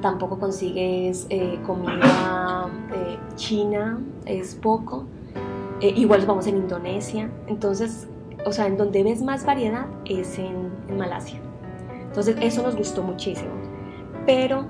[0.02, 5.08] Tampoco consigues eh, comida eh, china, es poco.
[5.82, 7.32] igual vamos en Indonesia.
[7.48, 8.10] Entonces,
[8.46, 11.42] o sea, en donde ves más variedad es en, en Malasia.
[12.08, 13.62] Entonces, eso nos gustó muchísimo.
[14.26, 14.68] Pero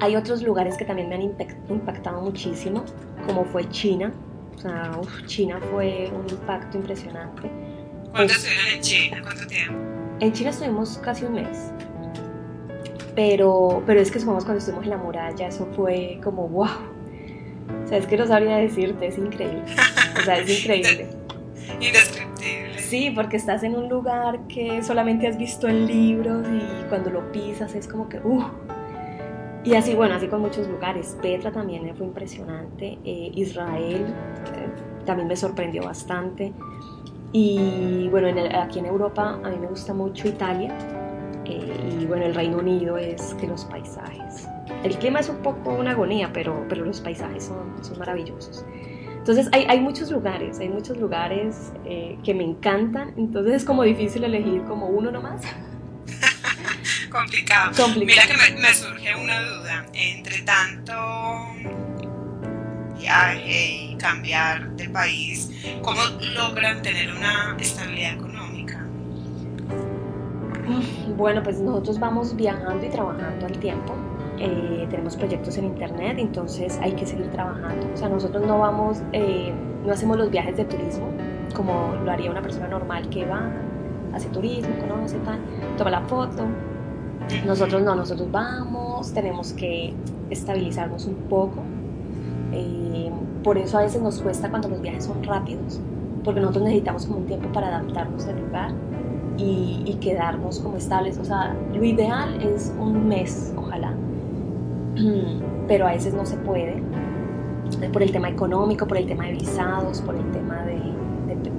[0.00, 1.22] Hay otros lugares que también me han
[1.68, 2.84] impactado muchísimo,
[3.22, 4.14] como fue China.
[4.54, 7.52] O sea, China fue un impacto impresionante.
[8.12, 9.18] ¿Cuánto estuvieron en China?
[9.22, 9.84] ¿Cuánto tiempo?
[10.20, 11.74] En China estuvimos casi un mes.
[13.18, 16.68] Pero, pero es que supongamos cuando estuvimos en la muralla, eso fue como wow.
[17.84, 19.64] O sea, es que no sabría decirte, es increíble.
[20.16, 21.08] O sea, es increíble.
[21.80, 22.78] Indescriptible.
[22.78, 27.32] Sí, porque estás en un lugar que solamente has visto en libros y cuando lo
[27.32, 28.44] pisas es como que, uh.
[29.64, 31.18] Y así, bueno, así con muchos lugares.
[31.20, 32.98] Petra también fue impresionante.
[33.04, 34.06] Eh, Israel
[34.54, 36.52] eh, también me sorprendió bastante.
[37.32, 38.28] Y bueno,
[38.62, 40.72] aquí en Europa a mí me gusta mucho Italia.
[41.48, 44.46] Eh, y bueno, el Reino Unido es que los paisajes.
[44.84, 48.64] El clima es un poco una agonía, pero, pero los paisajes son, son maravillosos.
[49.28, 53.82] Entonces hay, hay, muchos lugares, hay muchos lugares eh, que me encantan, entonces es como
[53.82, 55.42] difícil elegir como uno nomás.
[57.10, 57.88] Complicado.
[57.96, 60.94] Mira que me, surge una duda, entre tanto
[62.98, 65.50] viaje y cambiar de país,
[65.82, 66.00] ¿cómo
[66.34, 68.37] logran tener una estabilidad económica?
[71.16, 73.94] Bueno, pues nosotros vamos viajando y trabajando al tiempo.
[74.38, 77.86] Eh, tenemos proyectos en internet, entonces hay que seguir trabajando.
[77.92, 79.52] O sea, nosotros no vamos, eh,
[79.84, 81.06] no hacemos los viajes de turismo
[81.54, 83.50] como lo haría una persona normal que va,
[84.12, 85.38] hace turismo, conoce tal,
[85.76, 86.44] toma la foto.
[87.46, 89.92] Nosotros no, nosotros vamos, tenemos que
[90.30, 91.62] estabilizarnos un poco.
[92.52, 93.10] Eh,
[93.42, 95.80] por eso a veces nos cuesta cuando los viajes son rápidos,
[96.24, 98.72] porque nosotros necesitamos como un tiempo para adaptarnos al lugar
[99.38, 101.18] y, y quedarnos como estables.
[101.18, 103.94] O sea, lo ideal es un mes, ojalá,
[105.68, 106.82] pero a veces no se puede
[107.92, 110.80] por el tema económico, por el tema de visados, por el tema de,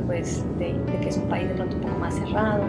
[0.05, 2.63] pues, de, que es un país de pronto un poco más cerrado.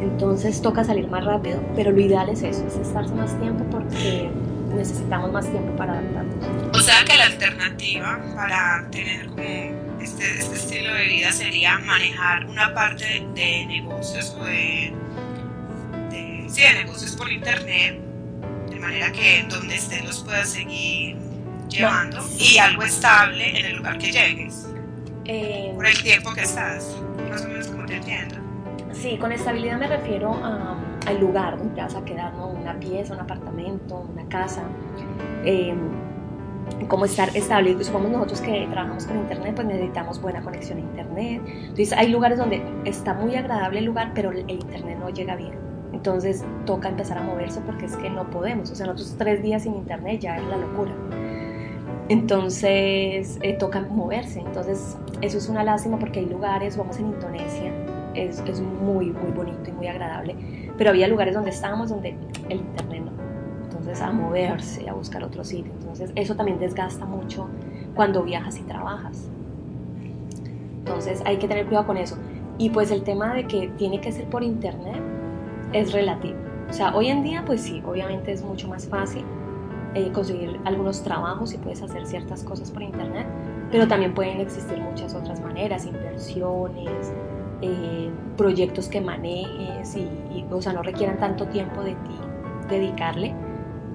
[0.00, 4.30] Entonces toca salir más rápido, pero lo ideal es eso, es estarse más tiempo porque
[4.74, 6.34] necesitamos más tiempo para adaptarnos.
[6.76, 9.75] O sea que la alternativa para tener como
[10.06, 14.92] este, este estilo de vida sería manejar una parte de, negocios o de,
[16.10, 18.00] de, sí, de negocios por internet
[18.70, 21.16] de manera que donde estés los puedas seguir
[21.68, 24.68] llevando y algo estable en el lugar que llegues.
[25.24, 26.96] Eh, por el tiempo que estás,
[27.28, 28.36] más o menos como te entiendo.
[28.92, 30.40] Sí, con estabilidad me refiero
[31.04, 32.46] al lugar donde vas a quedar, ¿no?
[32.46, 34.62] Una pieza, un apartamento, una casa.
[35.44, 35.74] Eh,
[36.88, 37.82] cómo estar estable.
[37.82, 41.42] Supongamos nosotros que trabajamos con internet, pues necesitamos buena conexión a internet.
[41.46, 45.52] Entonces hay lugares donde está muy agradable el lugar, pero el internet no llega bien.
[45.92, 48.70] Entonces toca empezar a moverse porque es que no podemos.
[48.70, 50.92] O sea, nosotros tres días sin internet ya es la locura.
[52.08, 54.40] Entonces eh, toca moverse.
[54.40, 57.72] Entonces eso es una lástima porque hay lugares, vamos en Indonesia,
[58.14, 60.36] es, es, muy, muy bonito y muy agradable.
[60.76, 62.16] Pero había lugares donde estábamos donde
[62.48, 62.95] el internet.
[63.86, 65.70] Entonces a moverse, a buscar otro sitio.
[65.78, 67.46] Entonces eso también desgasta mucho
[67.94, 69.28] cuando viajas y trabajas.
[70.78, 72.18] Entonces hay que tener cuidado con eso.
[72.58, 75.00] Y pues el tema de que tiene que ser por internet,
[75.72, 76.34] es relativo.
[76.68, 79.24] O sea, hoy en día, pues sí, obviamente es mucho más fácil
[79.94, 83.28] eh, conseguir algunos trabajos y puedes hacer ciertas cosas por internet,
[83.70, 87.12] pero también pueden existir muchas otras maneras, inversiones,
[87.62, 92.18] eh, proyectos que manejes y, o sea, no requieran tanto tiempo de ti
[92.68, 93.32] dedicarle,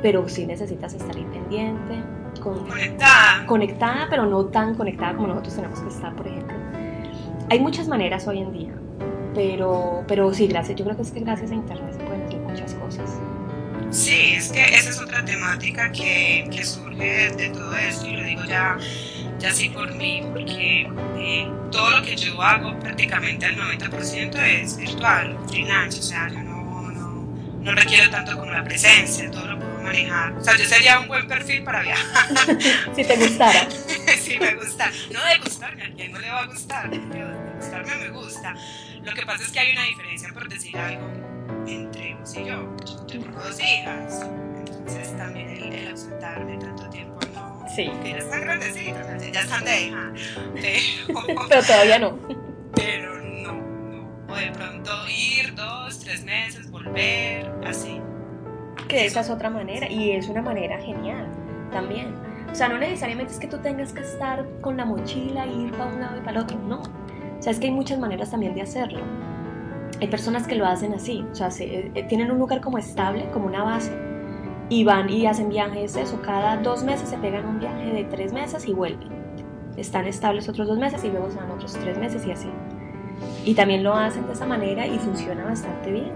[0.01, 2.03] pero sí necesitas estar ahí pendiente,
[2.41, 3.45] conectada.
[3.45, 6.55] conectada, pero no tan conectada como nosotros tenemos que estar, por ejemplo.
[7.49, 8.73] Hay muchas maneras hoy en día
[9.33, 12.39] pero, pero sí, gracias, yo creo que es que gracias a Internet se pueden hacer
[12.39, 13.09] muchas cosas.
[13.89, 18.23] Sí, es que esa es otra temática que, que surge de todo esto y lo
[18.23, 18.77] digo ya,
[19.39, 24.77] ya sí por mí, porque eh, todo lo que yo hago prácticamente el 90% es
[24.77, 27.27] virtual, freelance, o sea, yo no, no,
[27.61, 30.33] no requiero tanto como la presencia, todo lo manejar.
[30.33, 32.27] O sea, yo sería un buen perfil para viajar.
[32.95, 33.67] si te gustara.
[34.21, 34.91] sí, me gusta.
[35.11, 38.55] No de gustarme, a quien no le va a gustar, de gustarme me gusta
[39.03, 41.11] lo que pasa es que hay una diferencia, por decir algo,
[41.67, 42.75] entre vos y yo.
[42.85, 47.65] Yo tengo dos hijas, entonces también el, el ausentarme tanto tiempo no.
[47.75, 47.89] Sí.
[48.03, 50.13] Que ya están grandecitas, ya están de hija.
[50.61, 52.19] Pero, pero todavía no.
[52.75, 54.33] Pero no, no.
[54.33, 57.99] O de pronto ir dos, tres meses, volver, así.
[58.91, 61.27] Que esa es otra manera, y es una manera genial
[61.71, 62.13] también.
[62.51, 65.71] O sea, no necesariamente es que tú tengas que estar con la mochila e ir
[65.71, 66.81] para un lado y para el otro, no
[67.41, 68.99] o sea, es que hay muchas maneras también de hacerlo.
[69.99, 73.27] Hay personas que lo hacen así, o sea, eh, eh, tienen un lugar como estable,
[73.33, 73.91] como una base,
[74.69, 78.31] y van y hacen viajes, eso, cada dos meses se pegan un viaje de tres
[78.31, 79.09] meses y vuelven.
[79.75, 82.49] Están estables otros dos meses y luego se van otros tres meses y así.
[83.43, 86.11] Y también lo hacen de esa manera y funciona bastante bien.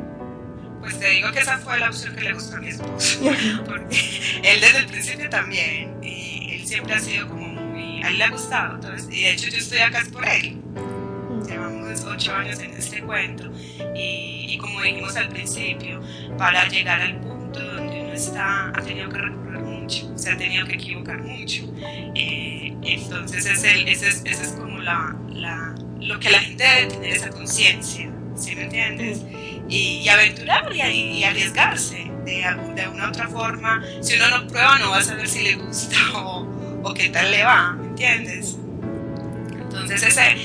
[0.86, 3.20] Pues te digo que esa fue la opción que le gustó a mi esposo,
[3.66, 3.98] porque
[4.44, 8.24] él desde el principio también, y él siempre ha sido como muy, a él le
[8.24, 10.62] ha gustado, entonces, y de hecho yo estoy acá es por él.
[11.48, 13.52] Llevamos ocho años en este cuento
[13.96, 16.04] y, y como dijimos al principio,
[16.38, 20.68] para llegar al punto donde uno está, ha tenido que recorrer mucho, se ha tenido
[20.68, 21.64] que equivocar mucho.
[22.14, 27.12] Eh, entonces ese, ese, ese es como la, la, lo que la gente debe tener
[27.12, 29.22] esa conciencia, ¿sí me entiendes?
[29.68, 32.46] Y, y aventurar y, y arriesgarse de,
[32.76, 33.84] de una u otra forma.
[34.02, 36.48] Si uno no prueba no va a saber si le gusta o,
[36.84, 38.58] o qué tal le va, ¿me entiendes?
[39.52, 40.38] Entonces ese,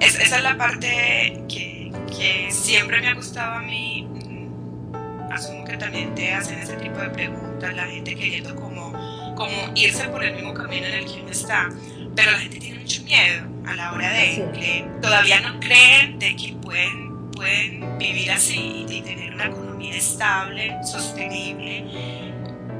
[0.00, 4.06] es, esa es la parte que, que siempre me ha gustado a mí
[5.36, 8.92] asumo que también te hacen ese tipo de preguntas, la gente queriendo como,
[9.34, 11.68] como irse por el mismo camino en el que uno está,
[12.14, 16.36] pero la gente tiene mucho miedo a la hora de, que todavía no creen de
[16.36, 17.05] que pueden,
[17.36, 21.84] pueden vivir así y tener una economía estable, sostenible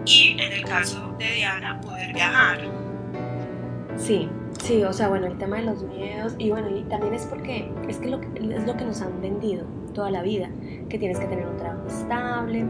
[0.05, 2.59] y en el caso de Diana poder viajar.
[3.97, 4.29] Sí,
[4.62, 7.71] sí, o sea, bueno, el tema de los miedos y bueno, y también es porque
[7.88, 9.64] es que, lo que es lo que nos han vendido
[9.95, 10.51] toda la vida,
[10.88, 12.66] que tienes que tener un trabajo estable,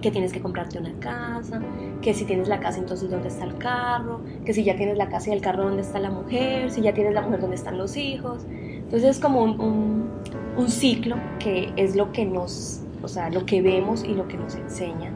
[0.00, 1.60] que tienes que comprarte una casa,
[2.02, 5.08] que si tienes la casa entonces dónde está el carro, que si ya tienes la
[5.08, 7.78] casa y el carro dónde está la mujer, si ya tienes la mujer dónde están
[7.78, 8.46] los hijos.
[8.48, 10.10] Entonces es como un, un,
[10.58, 14.36] un ciclo que es lo que nos, o sea, lo que vemos y lo que
[14.36, 15.14] nos enseñan,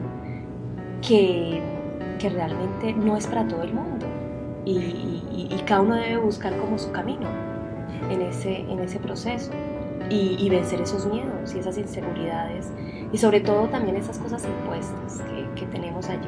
[1.05, 1.61] que,
[2.17, 4.07] que realmente no es para todo el mundo.
[4.65, 5.21] Y,
[5.65, 7.29] cada uno debe buscar como su camino
[8.09, 9.51] en ese, en ese proceso
[10.09, 12.69] y, y, vencer esos miedos y esas inseguridades
[13.13, 16.27] y sobre todo también esas cosas impuestas que, que tenemos allí.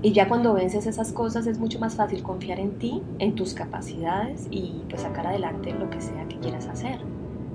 [0.00, 3.52] Y ya cuando vences esas cosas es mucho más fácil confiar en ti, en tus
[3.52, 7.00] capacidades y pues sacar adelante lo que sea que quieras hacer.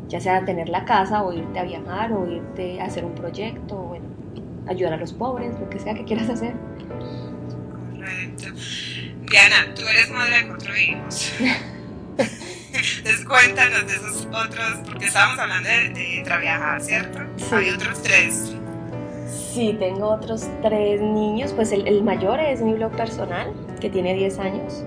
[0.07, 3.75] Ya sea tener la casa o irte a viajar o irte a hacer un proyecto
[3.75, 4.05] o bueno,
[4.67, 6.53] ayudar a los pobres, lo que sea que quieras hacer.
[7.91, 8.45] Correcto.
[9.29, 11.33] Diana, tú eres madre de cuatro hijos.
[12.97, 17.19] Entonces cuéntanos de esos otros, porque estábamos hablando de, de traviajar, ¿cierto?
[17.37, 17.55] Sí.
[17.55, 18.55] Hay otros tres.
[19.57, 21.51] Sí, tengo otros tres niños.
[21.53, 24.83] Pues el, el mayor es mi blog personal, que tiene 10 años.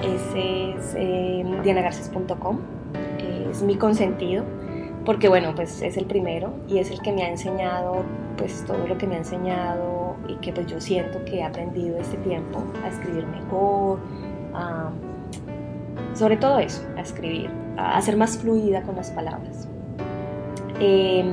[0.00, 2.60] Ese es eh, dianagarces.com.
[3.56, 4.44] Es mi consentido,
[5.06, 8.02] porque bueno, pues es el primero y es el que me ha enseñado
[8.36, 11.96] pues todo lo que me ha enseñado y que pues yo siento que he aprendido
[11.96, 13.98] este tiempo a escribir mejor,
[16.12, 19.66] sobre todo eso, a escribir, a ser más fluida con las palabras.
[20.78, 21.24] Eh,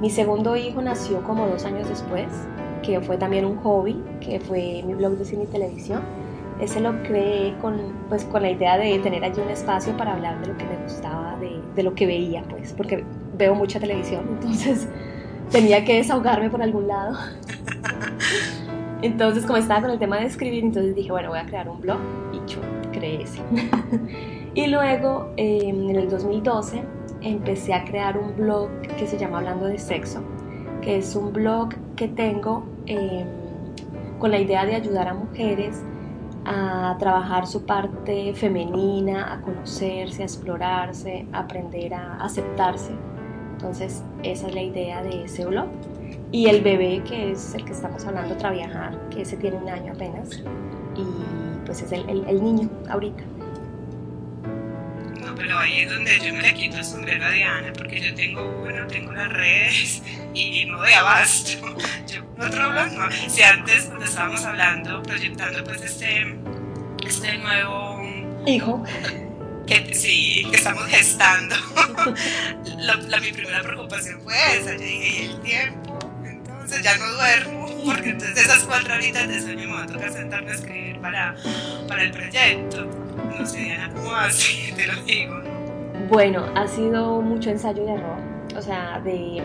[0.00, 2.28] mi segundo hijo nació como dos años después,
[2.84, 6.02] que fue también un hobby, que fue mi blog de cine y televisión.
[6.60, 10.40] Ese lo creé con, pues, con la idea de tener allí un espacio para hablar
[10.40, 13.04] de lo que me gustaba, de, de lo que veía, pues, porque
[13.36, 14.88] veo mucha televisión, entonces
[15.50, 17.16] tenía que desahogarme por algún lado.
[19.02, 21.80] Entonces, como estaba con el tema de escribir, entonces dije, bueno, voy a crear un
[21.80, 21.98] blog
[22.34, 22.60] y yo
[22.92, 23.40] creé ese.
[24.54, 26.82] y luego, eh, en el 2012,
[27.22, 28.68] empecé a crear un blog
[28.98, 30.22] que se llama Hablando de Sexo,
[30.82, 33.24] que es un blog que tengo eh,
[34.18, 35.82] con la idea de ayudar a mujeres
[36.44, 42.92] a trabajar su parte femenina, a conocerse, a explorarse, a aprender a aceptarse.
[43.52, 45.66] Entonces, esa es la idea de ese blog.
[46.32, 49.92] Y el bebé, que es el que estamos hablando, Traviajar, que ese tiene un año
[49.92, 50.42] apenas,
[50.96, 53.22] y pues es el, el, el niño ahorita.
[55.36, 58.62] Pero ahí es donde yo me le quito el sombrero a Diana, porque yo tengo
[58.64, 60.02] uno, tengo las redes
[60.34, 61.50] y no doy abasto.
[62.06, 63.10] Yo otro blog no.
[63.28, 66.36] Si antes, cuando estábamos hablando, proyectando pues este,
[67.06, 68.02] este nuevo
[68.46, 68.84] hijo
[69.66, 71.54] que sí, que estamos gestando.
[72.78, 74.72] la, la, mi primera preocupación fue esa.
[74.72, 75.98] Yo dije, ¿y el tiempo?
[76.24, 80.12] Entonces ya no duermo, porque entonces esas cuatro horitas de sueño me va a tocar
[80.12, 81.36] sentarme a escribir para,
[81.88, 82.88] para el proyecto.
[83.40, 84.70] No sé, Diana, ¿cómo así?
[84.76, 85.34] Te lo digo.
[86.10, 88.18] Bueno, ha sido mucho ensayo y error.
[88.54, 89.42] O sea, de.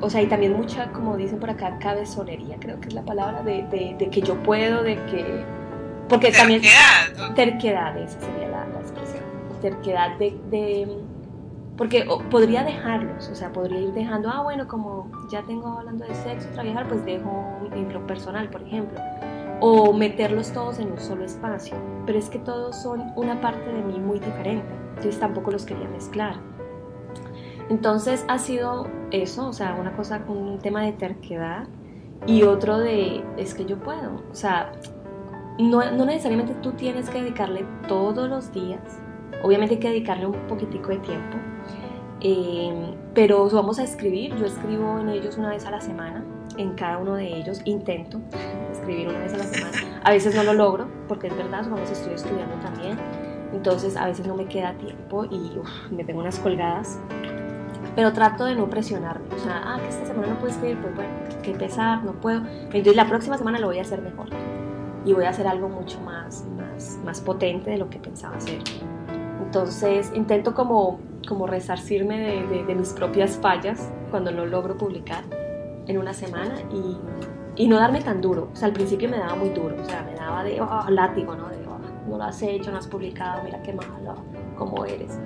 [0.00, 3.42] O sea, y también mucha, como dicen por acá, cabezonería, creo que es la palabra,
[3.42, 5.44] de, de, de que yo puedo, de que.
[6.08, 6.62] Porque terquedad, también.
[7.16, 7.34] ¿no?
[7.34, 9.22] Terquedad, esa sería la, la expresión.
[9.60, 10.88] Terquedad de, de
[11.80, 16.14] porque podría dejarlos, o sea, podría ir dejando, ah, bueno, como ya tengo hablando de
[16.14, 19.00] sexo, trabajar, pues dejo mi blog personal, por ejemplo,
[19.60, 23.82] o meterlos todos en un solo espacio, pero es que todos son una parte de
[23.82, 26.36] mí muy diferente, entonces tampoco los quería mezclar.
[27.68, 31.68] Entonces ha sido eso, o sea, una cosa con un tema de terquedad
[32.26, 34.72] y otro de, es que yo puedo, o sea,
[35.58, 38.80] no, no necesariamente tú tienes que dedicarle todos los días,
[39.42, 41.36] obviamente hay que dedicarle un poquitico de tiempo,
[42.22, 46.22] Eh, pero vamos a escribir, yo escribo en ellos una vez a la semana,
[46.60, 48.20] en cada uno de ellos intento
[48.70, 50.00] escribir una vez a la semana.
[50.04, 52.98] A veces no lo logro, porque es verdad, vamos, estoy estudiando también,
[53.52, 55.52] entonces a veces no me queda tiempo y
[55.90, 56.98] me tengo unas colgadas.
[57.96, 60.94] Pero trato de no presionarme, o sea, ah, que esta semana no puedo escribir, pues
[60.94, 61.10] bueno,
[61.42, 62.42] que pesar, no puedo.
[62.46, 64.28] Entonces la próxima semana lo voy a hacer mejor
[65.04, 68.58] y voy a hacer algo mucho más, más, más potente de lo que pensaba hacer.
[69.42, 75.24] Entonces intento como, como resarcirme de, de, mis propias fallas cuando no logro publicar
[75.90, 78.48] en una semana y, y, no darme tan duro.
[78.52, 81.34] O sea, al principio me daba muy duro, o sea, me daba de oh, látigo,
[81.34, 81.48] ¿no?
[81.48, 84.14] De oh, no lo has hecho, no has publicado, mira qué malo,
[84.56, 85.18] cómo eres.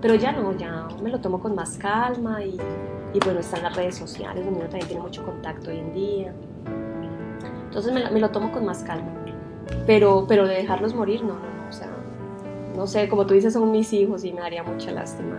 [0.00, 2.58] Pero ya no, ya me lo tomo con más calma y,
[3.12, 6.32] y bueno, están las redes sociales donde uno también tiene mucho contacto hoy en día.
[7.64, 9.10] Entonces me, me lo tomo con más calma.
[9.86, 11.88] Pero, pero de dejarlos morir, no, no, no, o sea,
[12.76, 15.38] no sé, como tú dices, son mis hijos y me daría mucha lástima.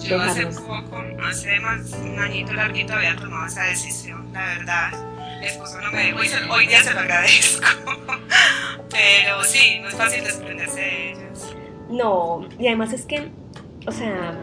[0.00, 4.92] Yo hace poco, hace más un añito larguito había tomado esa decisión, la verdad.
[5.40, 7.66] Mi esposo no me dejó y hoy día se lo agradezco.
[8.90, 11.56] Pero sí, no es fácil desprenderse de ellos.
[11.90, 13.30] No, y además es que,
[13.86, 14.34] o sea,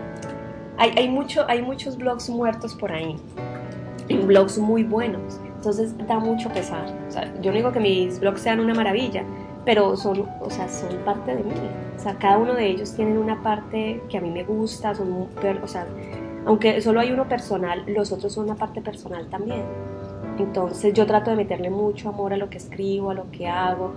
[0.77, 3.15] hay, hay, mucho, hay muchos blogs muertos por ahí,
[4.09, 6.85] blogs muy buenos entonces da mucho pesar.
[7.07, 9.23] O sea, yo no digo que mis blogs sean una maravilla,
[9.65, 11.53] pero son, o sea, son parte de mí.
[11.97, 15.27] O sea, cada uno de ellos tienen una parte que a mí me gusta, son,
[15.63, 15.87] o sea,
[16.45, 19.63] aunque solo hay uno personal, los otros son una parte personal también.
[20.37, 23.93] Entonces yo trato de meterle mucho amor a lo que escribo, a lo que hago.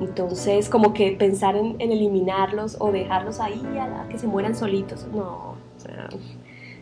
[0.00, 5.54] Entonces, como que pensar en, eliminarlos o dejarlos ahí a, que se mueran solitos, no.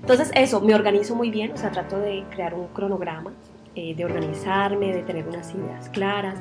[0.00, 3.32] Entonces eso, me organizo muy bien, o sea, trato de crear un cronograma
[3.74, 6.38] eh, de organizarme, de tener unas ideas claras,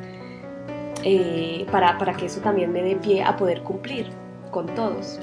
[1.04, 4.08] eh, para, para, que eso también me dé pie a poder cumplir
[4.52, 5.20] con todos.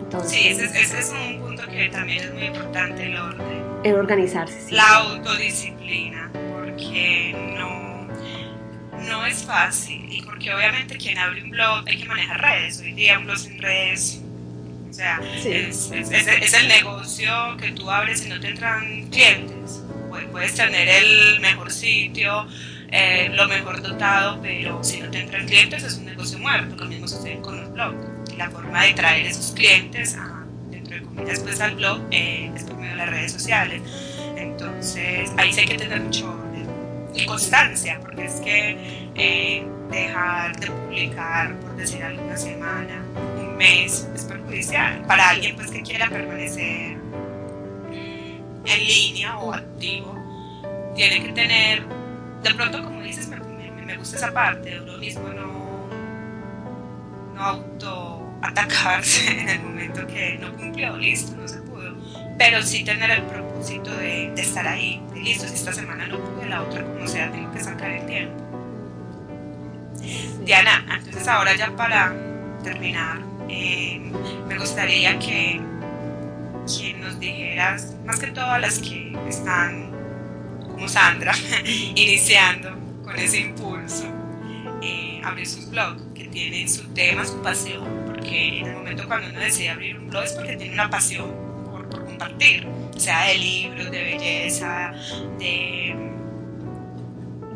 [0.00, 3.64] Entonces, sí, ese, ese, es un punto que también es muy importante, el orden.
[3.82, 4.74] El organizarse, sí.
[4.74, 8.08] La autodisciplina, porque no,
[9.08, 12.80] no es fácil y porque obviamente quien abre un blog hay que manejar redes.
[12.80, 14.22] Hoy día un blog sin redes
[14.88, 19.82] o sea, es, es, es, el negocio que tú abres y no te entran clientes
[20.36, 22.46] puedes tener el mejor sitio,
[22.90, 26.76] eh, lo mejor dotado, pero si no te entran clientes es un negocio muerto.
[26.76, 28.36] Lo mismo sucede con los blogs.
[28.36, 32.64] La forma de traer esos clientes, a, dentro de comillas, pues al blog eh, es
[32.64, 33.82] por medio de las redes sociales.
[34.36, 36.46] Entonces, ahí sí hay que tener mucho
[37.16, 38.76] y constancia, porque es que
[39.14, 43.02] eh, dejar de publicar, por decir alguna semana,
[43.38, 46.96] un mes, es perjudicial para alguien pues que quiera permanecer
[48.64, 50.14] en línea o activo,
[50.94, 51.82] tiene que tener,
[52.48, 53.38] de pronto como dices, me,
[53.84, 55.88] me, gusta esa parte, de uno mismo no,
[57.34, 61.96] no autoatacarse en el momento que no cumplió, listo, no se pudo,
[62.38, 66.18] pero sí tener el propósito de, de estar ahí, de listo, si esta semana no
[66.20, 68.42] pude, la otra como sea, tengo que sacar el tiempo.
[70.44, 72.14] Diana, entonces ahora ya para
[72.62, 73.18] terminar,
[73.48, 74.12] eh,
[74.46, 75.60] me gustaría que
[76.66, 79.95] que nos dijeras, más que todas las que están
[80.76, 81.32] como Sandra,
[81.64, 82.70] iniciando
[83.02, 84.04] con ese impulso,
[84.82, 89.30] eh, abrir sus blogs, que tienen su tema, su pasión, porque en el momento cuando
[89.30, 92.66] uno decide abrir un blog es porque tiene una pasión por, compartir,
[92.96, 94.92] sea de libros, de belleza,
[95.38, 95.96] de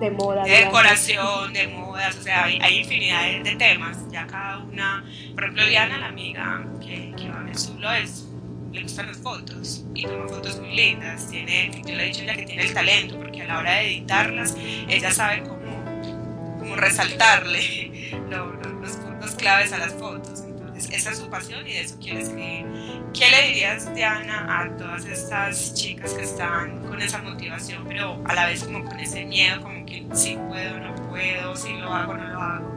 [0.01, 5.05] de moda, de decoración, de modas, o sea, hay, infinidad de, temas, ya cada una,
[5.35, 8.30] por ejemplo, Diana, la amiga que, que va a ver su blog, es
[8.73, 11.29] le gustan las fotos y toma fotos muy lindas.
[11.29, 13.87] Tiene, yo le he dicho ya que tiene el talento, porque a la hora de
[13.87, 14.57] editarlas,
[14.89, 20.45] ella sabe cómo, cómo resaltarle los puntos claves a las fotos.
[20.47, 22.67] Entonces, esa es su pasión y de eso quiere escribir.
[23.13, 28.35] ¿Qué le dirías, Diana, a todas estas chicas que están con esa motivación, pero a
[28.35, 32.15] la vez como con ese miedo, como que sí puedo, no puedo, si lo hago,
[32.15, 32.71] no lo hago?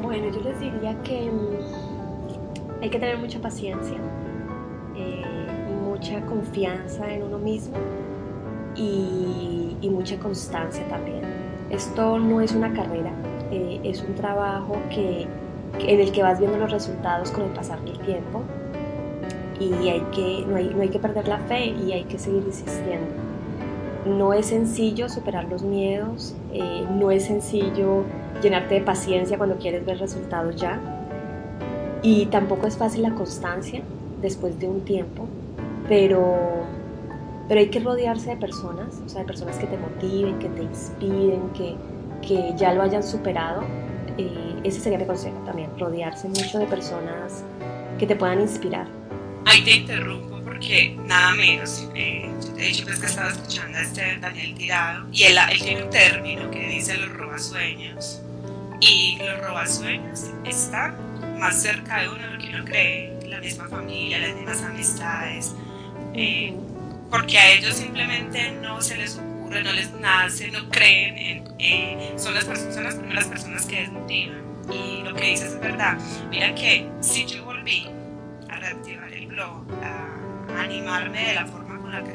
[0.00, 3.98] Bueno, yo les diría que mm, hay que tener mucha paciencia
[5.02, 5.22] eh,
[5.84, 7.76] mucha confianza en uno mismo
[8.74, 11.20] y, mucha constancia también.
[11.70, 13.12] Esto no es una carrera,
[13.50, 15.26] eh, es un trabajo que,
[15.78, 18.42] en el que vas viendo los resultados con el pasar del tiempo
[19.60, 22.42] y hay que, no, hay, no hay que perder la fe y hay que seguir
[22.44, 23.06] insistiendo.
[24.06, 28.04] No es sencillo superar los miedos, eh, no es sencillo
[28.42, 30.80] llenarte de paciencia cuando quieres ver resultados ya
[32.02, 33.82] y tampoco es fácil la constancia
[34.22, 35.28] después de un tiempo,
[35.88, 36.64] pero,
[37.48, 40.62] pero hay que rodearse de personas, o sea, de personas que te motiven, que te
[40.62, 41.74] inspiren, que,
[42.26, 43.62] que ya lo hayan superado.
[44.16, 47.44] Eh, ese sería mi consejo también, rodearse mucho de personas
[47.98, 48.86] que te puedan inspirar,
[49.46, 53.78] ahí te interrumpo porque nada menos, eh, yo te he dicho pues, que estaba escuchando
[53.78, 58.22] a este Daniel Tirado y él, él tiene un término que dice los robasueños
[58.80, 60.94] y los robasueños están
[61.38, 65.54] más cerca de uno de lo que uno cree, la misma familia, las mismas amistades,
[66.14, 66.54] eh,
[67.10, 72.14] porque a ellos simplemente no se les ocurre, no les nace, no creen en, eh,
[72.16, 74.42] son, las son las primeras personas que desmotivan.
[74.70, 75.98] Y lo que dices es verdad.
[76.30, 77.88] Mira que si yo volví
[78.48, 82.12] a reactivar el blog, a animarme de la forma con la que,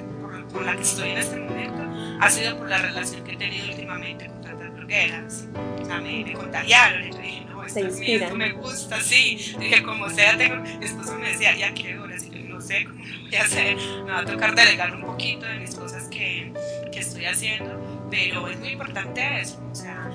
[0.51, 1.84] por, la que estoy en este momento,
[2.22, 5.47] ha sido por la relación que he tenido últimamente con tantas blogueras.
[5.82, 9.55] O sea, me, me contagiaron y yo dije, no, esto, me gusta, sí.
[9.59, 12.86] Dije, como sea, tengo, mi esposo me decía, ya qué horas, y yo no sé
[12.86, 16.07] cómo lo voy a hacer, me va a tocar delegar un poquito de mis cosas
[16.09, 16.51] que,
[16.91, 20.09] que estoy haciendo, pero es muy importante eso, o sea,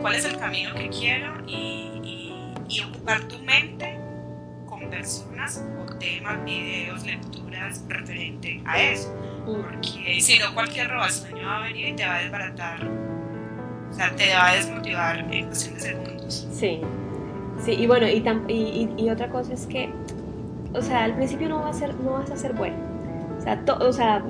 [0.00, 2.32] cuál es el camino que quiero y,
[2.68, 3.98] y, ocupar tu mente
[4.66, 9.12] con personas o temas, videos, lecturas referente a eso.
[9.12, 9.44] Mm.
[9.44, 13.19] Porque si no, cualquier robasueño va a venir y te va a desbaratar.
[13.90, 16.48] O sea, te va a desmotivar en cuestión de segundos.
[16.52, 16.80] Sí,
[17.64, 19.90] sí, y bueno, y, y, y, otra cosa es que,
[20.72, 22.76] o sea, al principio no, va a ser, no vas a ser bueno.
[23.38, 24.22] O sea, o sea,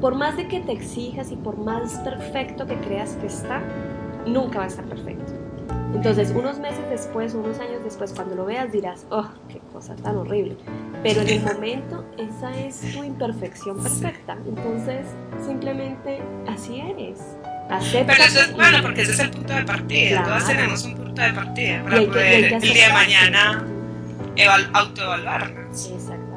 [0.00, 3.62] por más de que te exijas y por más perfecto que creas que está,
[4.26, 5.32] nunca va a estar perfecto.
[5.94, 10.16] Entonces, unos meses después, unos años después, cuando lo veas dirás, oh, qué cosa tan
[10.16, 10.56] horrible.
[11.02, 14.36] Pero en el momento, esa es tu imperfección perfecta.
[14.46, 15.06] Entonces,
[15.44, 17.37] simplemente así eres.
[17.70, 20.24] Acepta Pero eso es bueno, porque ese es el punto de partida.
[20.24, 23.64] Todas tenemos un punto de partida para poder el día de mañana
[24.72, 25.86] autoevaluarnos.
[25.86, 26.28] Exacto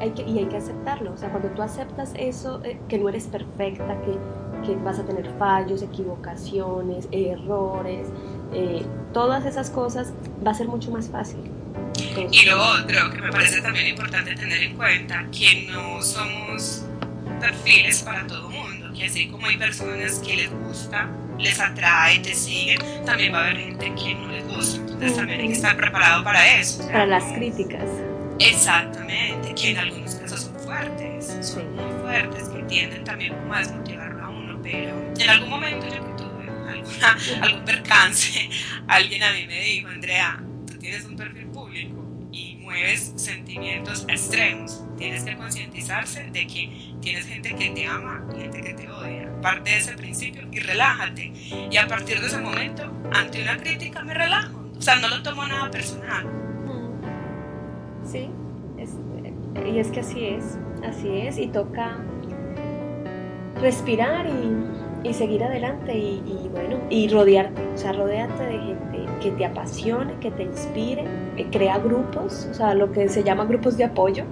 [0.00, 1.12] hay que, y hay que aceptarlo.
[1.12, 5.04] O sea, cuando tú aceptas eso, eh, que no eres perfecta, que, que, vas a
[5.04, 8.08] tener fallos, equivocaciones, errores,
[8.52, 10.12] eh, todas esas cosas,
[10.46, 11.40] va a ser mucho más fácil.
[12.30, 16.84] y lo otro que me parece también importante tener en cuenta, que no somos
[17.40, 18.67] perfiles para todo mundo,
[18.98, 23.44] que así como hay personas que les gusta, les atrae, te siguen, también va a
[23.44, 26.84] haber gente que no les gusta, entonces también hay que estar preparado para eso.
[26.86, 27.84] para las críticas.
[28.40, 33.58] Exactamente, que en algunos casos son fuertes, son muy fuertes, que tienden también como a
[33.60, 38.48] desmotivarlo a uno, pero en algún momento yo que tuve alguna, algún percance,
[38.88, 41.47] alguien a mí me dijo, Andrea, tú tienes un perfil
[43.16, 48.74] sentimientos extremos, tienes que concientizarse de que tienes gente que te ama y gente que
[48.74, 49.28] te odia.
[49.40, 51.32] Parte de ese principio y relájate.
[51.70, 54.70] Y a partir de ese momento, ante una crítica me relajo.
[54.76, 56.38] O sea, no lo tomo nada personal
[58.10, 58.30] Sí,
[59.66, 61.98] y es que así es, así es, y toca
[63.60, 68.87] respirar y, seguir adelante y, bueno, y rodearte, o sea, rodearte de gente
[69.20, 71.04] que te apasione, que te inspire,
[71.36, 74.24] eh, crea grupos, o sea, lo que se llama grupos de apoyo,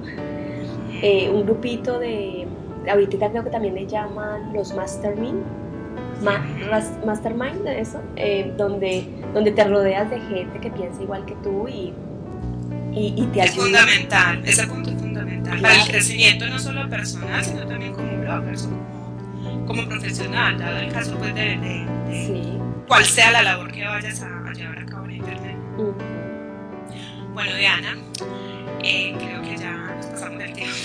[1.03, 2.47] eh, un grupito de,
[2.91, 5.43] ahorita creo que también le llaman los mastermind,
[7.05, 11.68] mastermind de eso, eh, donde, donde te rodeas de gente que piensa igual que tú
[11.68, 11.93] y
[12.99, 13.45] y, te ayuda.
[13.45, 18.09] Es fundamental, ese punto es fundamental para el crecimiento no solo personal, sino también como
[18.18, 22.59] blogger, como, como profesional, dado el caso pues, de, de,
[22.89, 25.57] cuál sea la labor que vayas a, llevar a cabo en Internet.
[27.33, 27.97] Bueno, Diana,
[28.83, 30.77] eh, creo que ya nos pasamos del tiempo.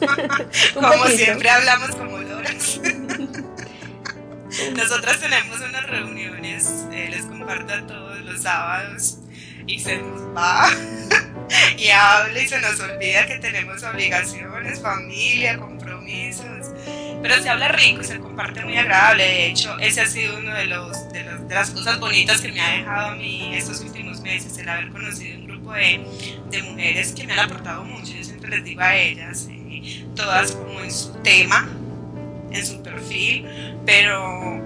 [0.74, 2.80] como siempre hablamos como loras.
[4.76, 9.18] Nosotras tenemos unas reuniones, eh, les comparto todos los sábados
[9.66, 10.68] y se nos va
[11.78, 16.68] y habla y se nos olvida que tenemos obligaciones, familia, compromisos.
[17.24, 19.24] Pero se habla rico, se comparte muy agradable.
[19.24, 22.76] De hecho, ese ha sido uno de, los, de, las cosas bonitas que me ha
[22.76, 26.04] dejado a mí estos últimos meses, el haber conocido un grupo de,
[26.50, 28.12] de mujeres que me han aportado mucho.
[28.12, 31.66] Yo siempre les digo a ellas, eh, todas como en su tema,
[32.52, 33.46] en su perfil,
[33.86, 34.62] pero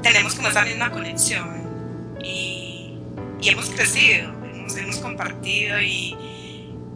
[0.00, 2.94] tenemos como esa misma conexión y,
[3.42, 4.38] hemos crecido
[4.78, 6.16] hemos compartido y,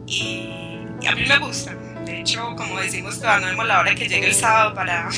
[0.07, 0.47] y,
[1.05, 1.75] a mí me gusta.
[2.05, 5.09] De hecho, como decimos, todavía no vemos la hora que llegue el sábado para,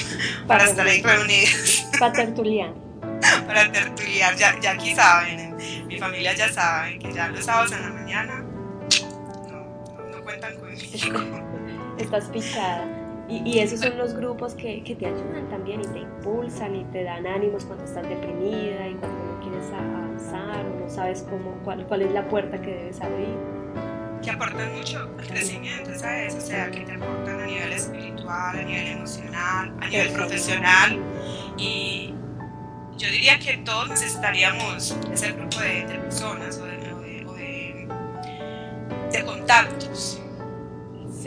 [0.48, 1.88] para, estar ahí reunidos.
[2.00, 2.74] Para tertuliar.
[3.48, 5.56] para tertuliar, ya, ya aquí saben,
[5.88, 8.44] mi familia ya sabe que ya los sábados en la mañana
[9.50, 11.46] no, no, cuentan conmigo.
[11.98, 12.86] Estás pichada.
[13.28, 16.84] Y, y, esos son los grupos que, que, te ayudan también y te impulsan y
[16.86, 21.58] te dan ánimos cuando estás deprimida y cuando no quieres avanzar o no sabes cómo,
[21.64, 23.55] cuál, cuál es la puerta que debes abrir.
[24.24, 26.36] Que aportan mucho al crecimiento, ¿sabes?
[26.36, 31.00] O sea, que te aportan a nivel espiritual, a nivel emocional, a nivel profesional.
[31.58, 32.14] Y
[32.98, 37.88] yo diría que todos necesitaríamos ese grupo de, de personas o de, o de,
[39.12, 40.22] de contactos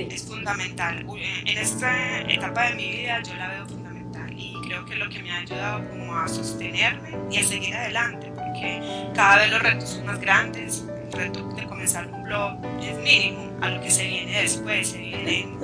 [0.02, 1.04] es fundamental.
[1.44, 5.08] En esta etapa de mi vida yo la veo fundamental y creo que es lo
[5.08, 9.62] que me ha ayudado como a sostenerme y a seguir adelante, porque cada vez los
[9.62, 10.84] retos son más grandes.
[11.12, 15.58] Reto de comenzar un blog es mínimo a lo que se viene después, se vienen,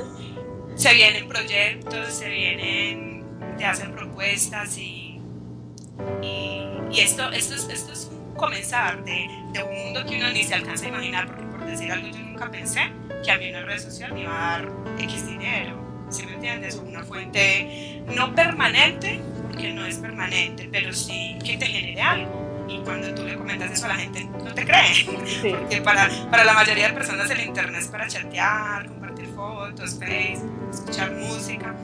[0.74, 3.24] se vienen proyectos, se vienen,
[3.56, 5.20] te hacen propuestas y,
[6.22, 10.30] y, y esto, esto, es, esto es un comenzar de, de un mundo que uno
[10.30, 12.80] ni se alcanza a imaginar, porque por decir algo yo nunca pensé
[13.22, 16.76] que a mí una red social me iba a dar X dinero, ¿sí me entiendes?
[16.76, 22.43] Una fuente no permanente, porque no es permanente, pero sí que te genere algo.
[22.68, 25.50] Y cuando tú le comentas eso a la gente, no te cree.
[25.50, 30.70] Porque para, para la mayoría de personas el internet es para chatear, compartir fotos, Facebook,
[30.72, 31.74] escuchar música.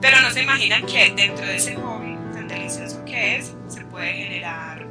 [0.00, 4.12] Pero no se imaginan que dentro de ese hobby tan delicioso que es, se puede
[4.12, 4.86] generar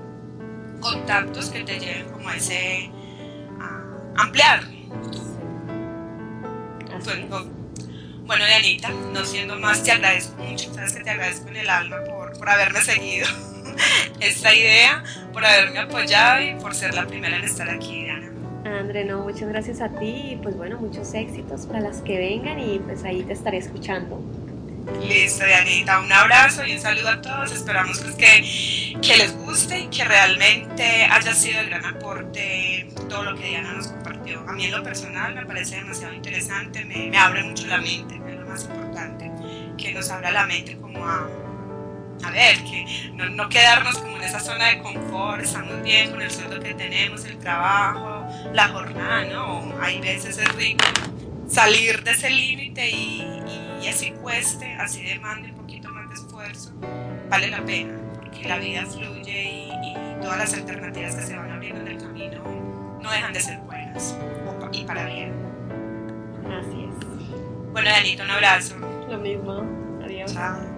[0.81, 2.91] contactos que te lleven como a ese
[3.59, 4.63] a ampliar.
[8.25, 12.03] Bueno, Dianita, no siendo más, te agradezco mucho, sabes que te agradezco en el alma
[12.03, 13.27] por, por haberme seguido
[14.19, 15.03] esta idea,
[15.33, 18.31] por haberme apoyado y por ser la primera en estar aquí, Diana.
[18.65, 22.59] André, no, muchas gracias a ti y pues bueno, muchos éxitos para las que vengan
[22.59, 24.21] y pues ahí te estaré escuchando.
[25.01, 27.51] Listo, Dianita, un abrazo y un saludo a todos.
[27.51, 33.23] Esperamos pues, que, que les guste y que realmente haya sido de gran aporte todo
[33.23, 34.39] lo que Diana nos compartió.
[34.47, 38.19] A mí en lo personal me parece demasiado interesante, me, me abre mucho la mente,
[38.25, 39.31] que es lo más importante,
[39.77, 41.27] que nos abra la mente como a,
[42.23, 46.21] a ver, que no, no, quedarnos como en esa zona de confort, estamos bien con
[46.21, 49.73] el sueldo que tenemos, el trabajo, la jornada, ¿no?
[49.81, 50.85] Hay veces es rico
[51.47, 53.23] salir de ese límite y,
[53.81, 56.71] y, así cueste, así demande un poquito más de esfuerzo,
[57.29, 61.51] vale la pena, porque la vida fluye y, y todas las alternativas que se van
[61.51, 62.41] abriendo en el camino
[63.01, 64.17] no dejan de ser buenas
[64.71, 65.33] y para bien.
[66.45, 67.71] Así es.
[67.71, 68.75] Bueno, Danito, un abrazo.
[69.09, 69.63] Lo mismo.
[70.03, 70.33] Adiós.
[70.33, 70.76] Chao.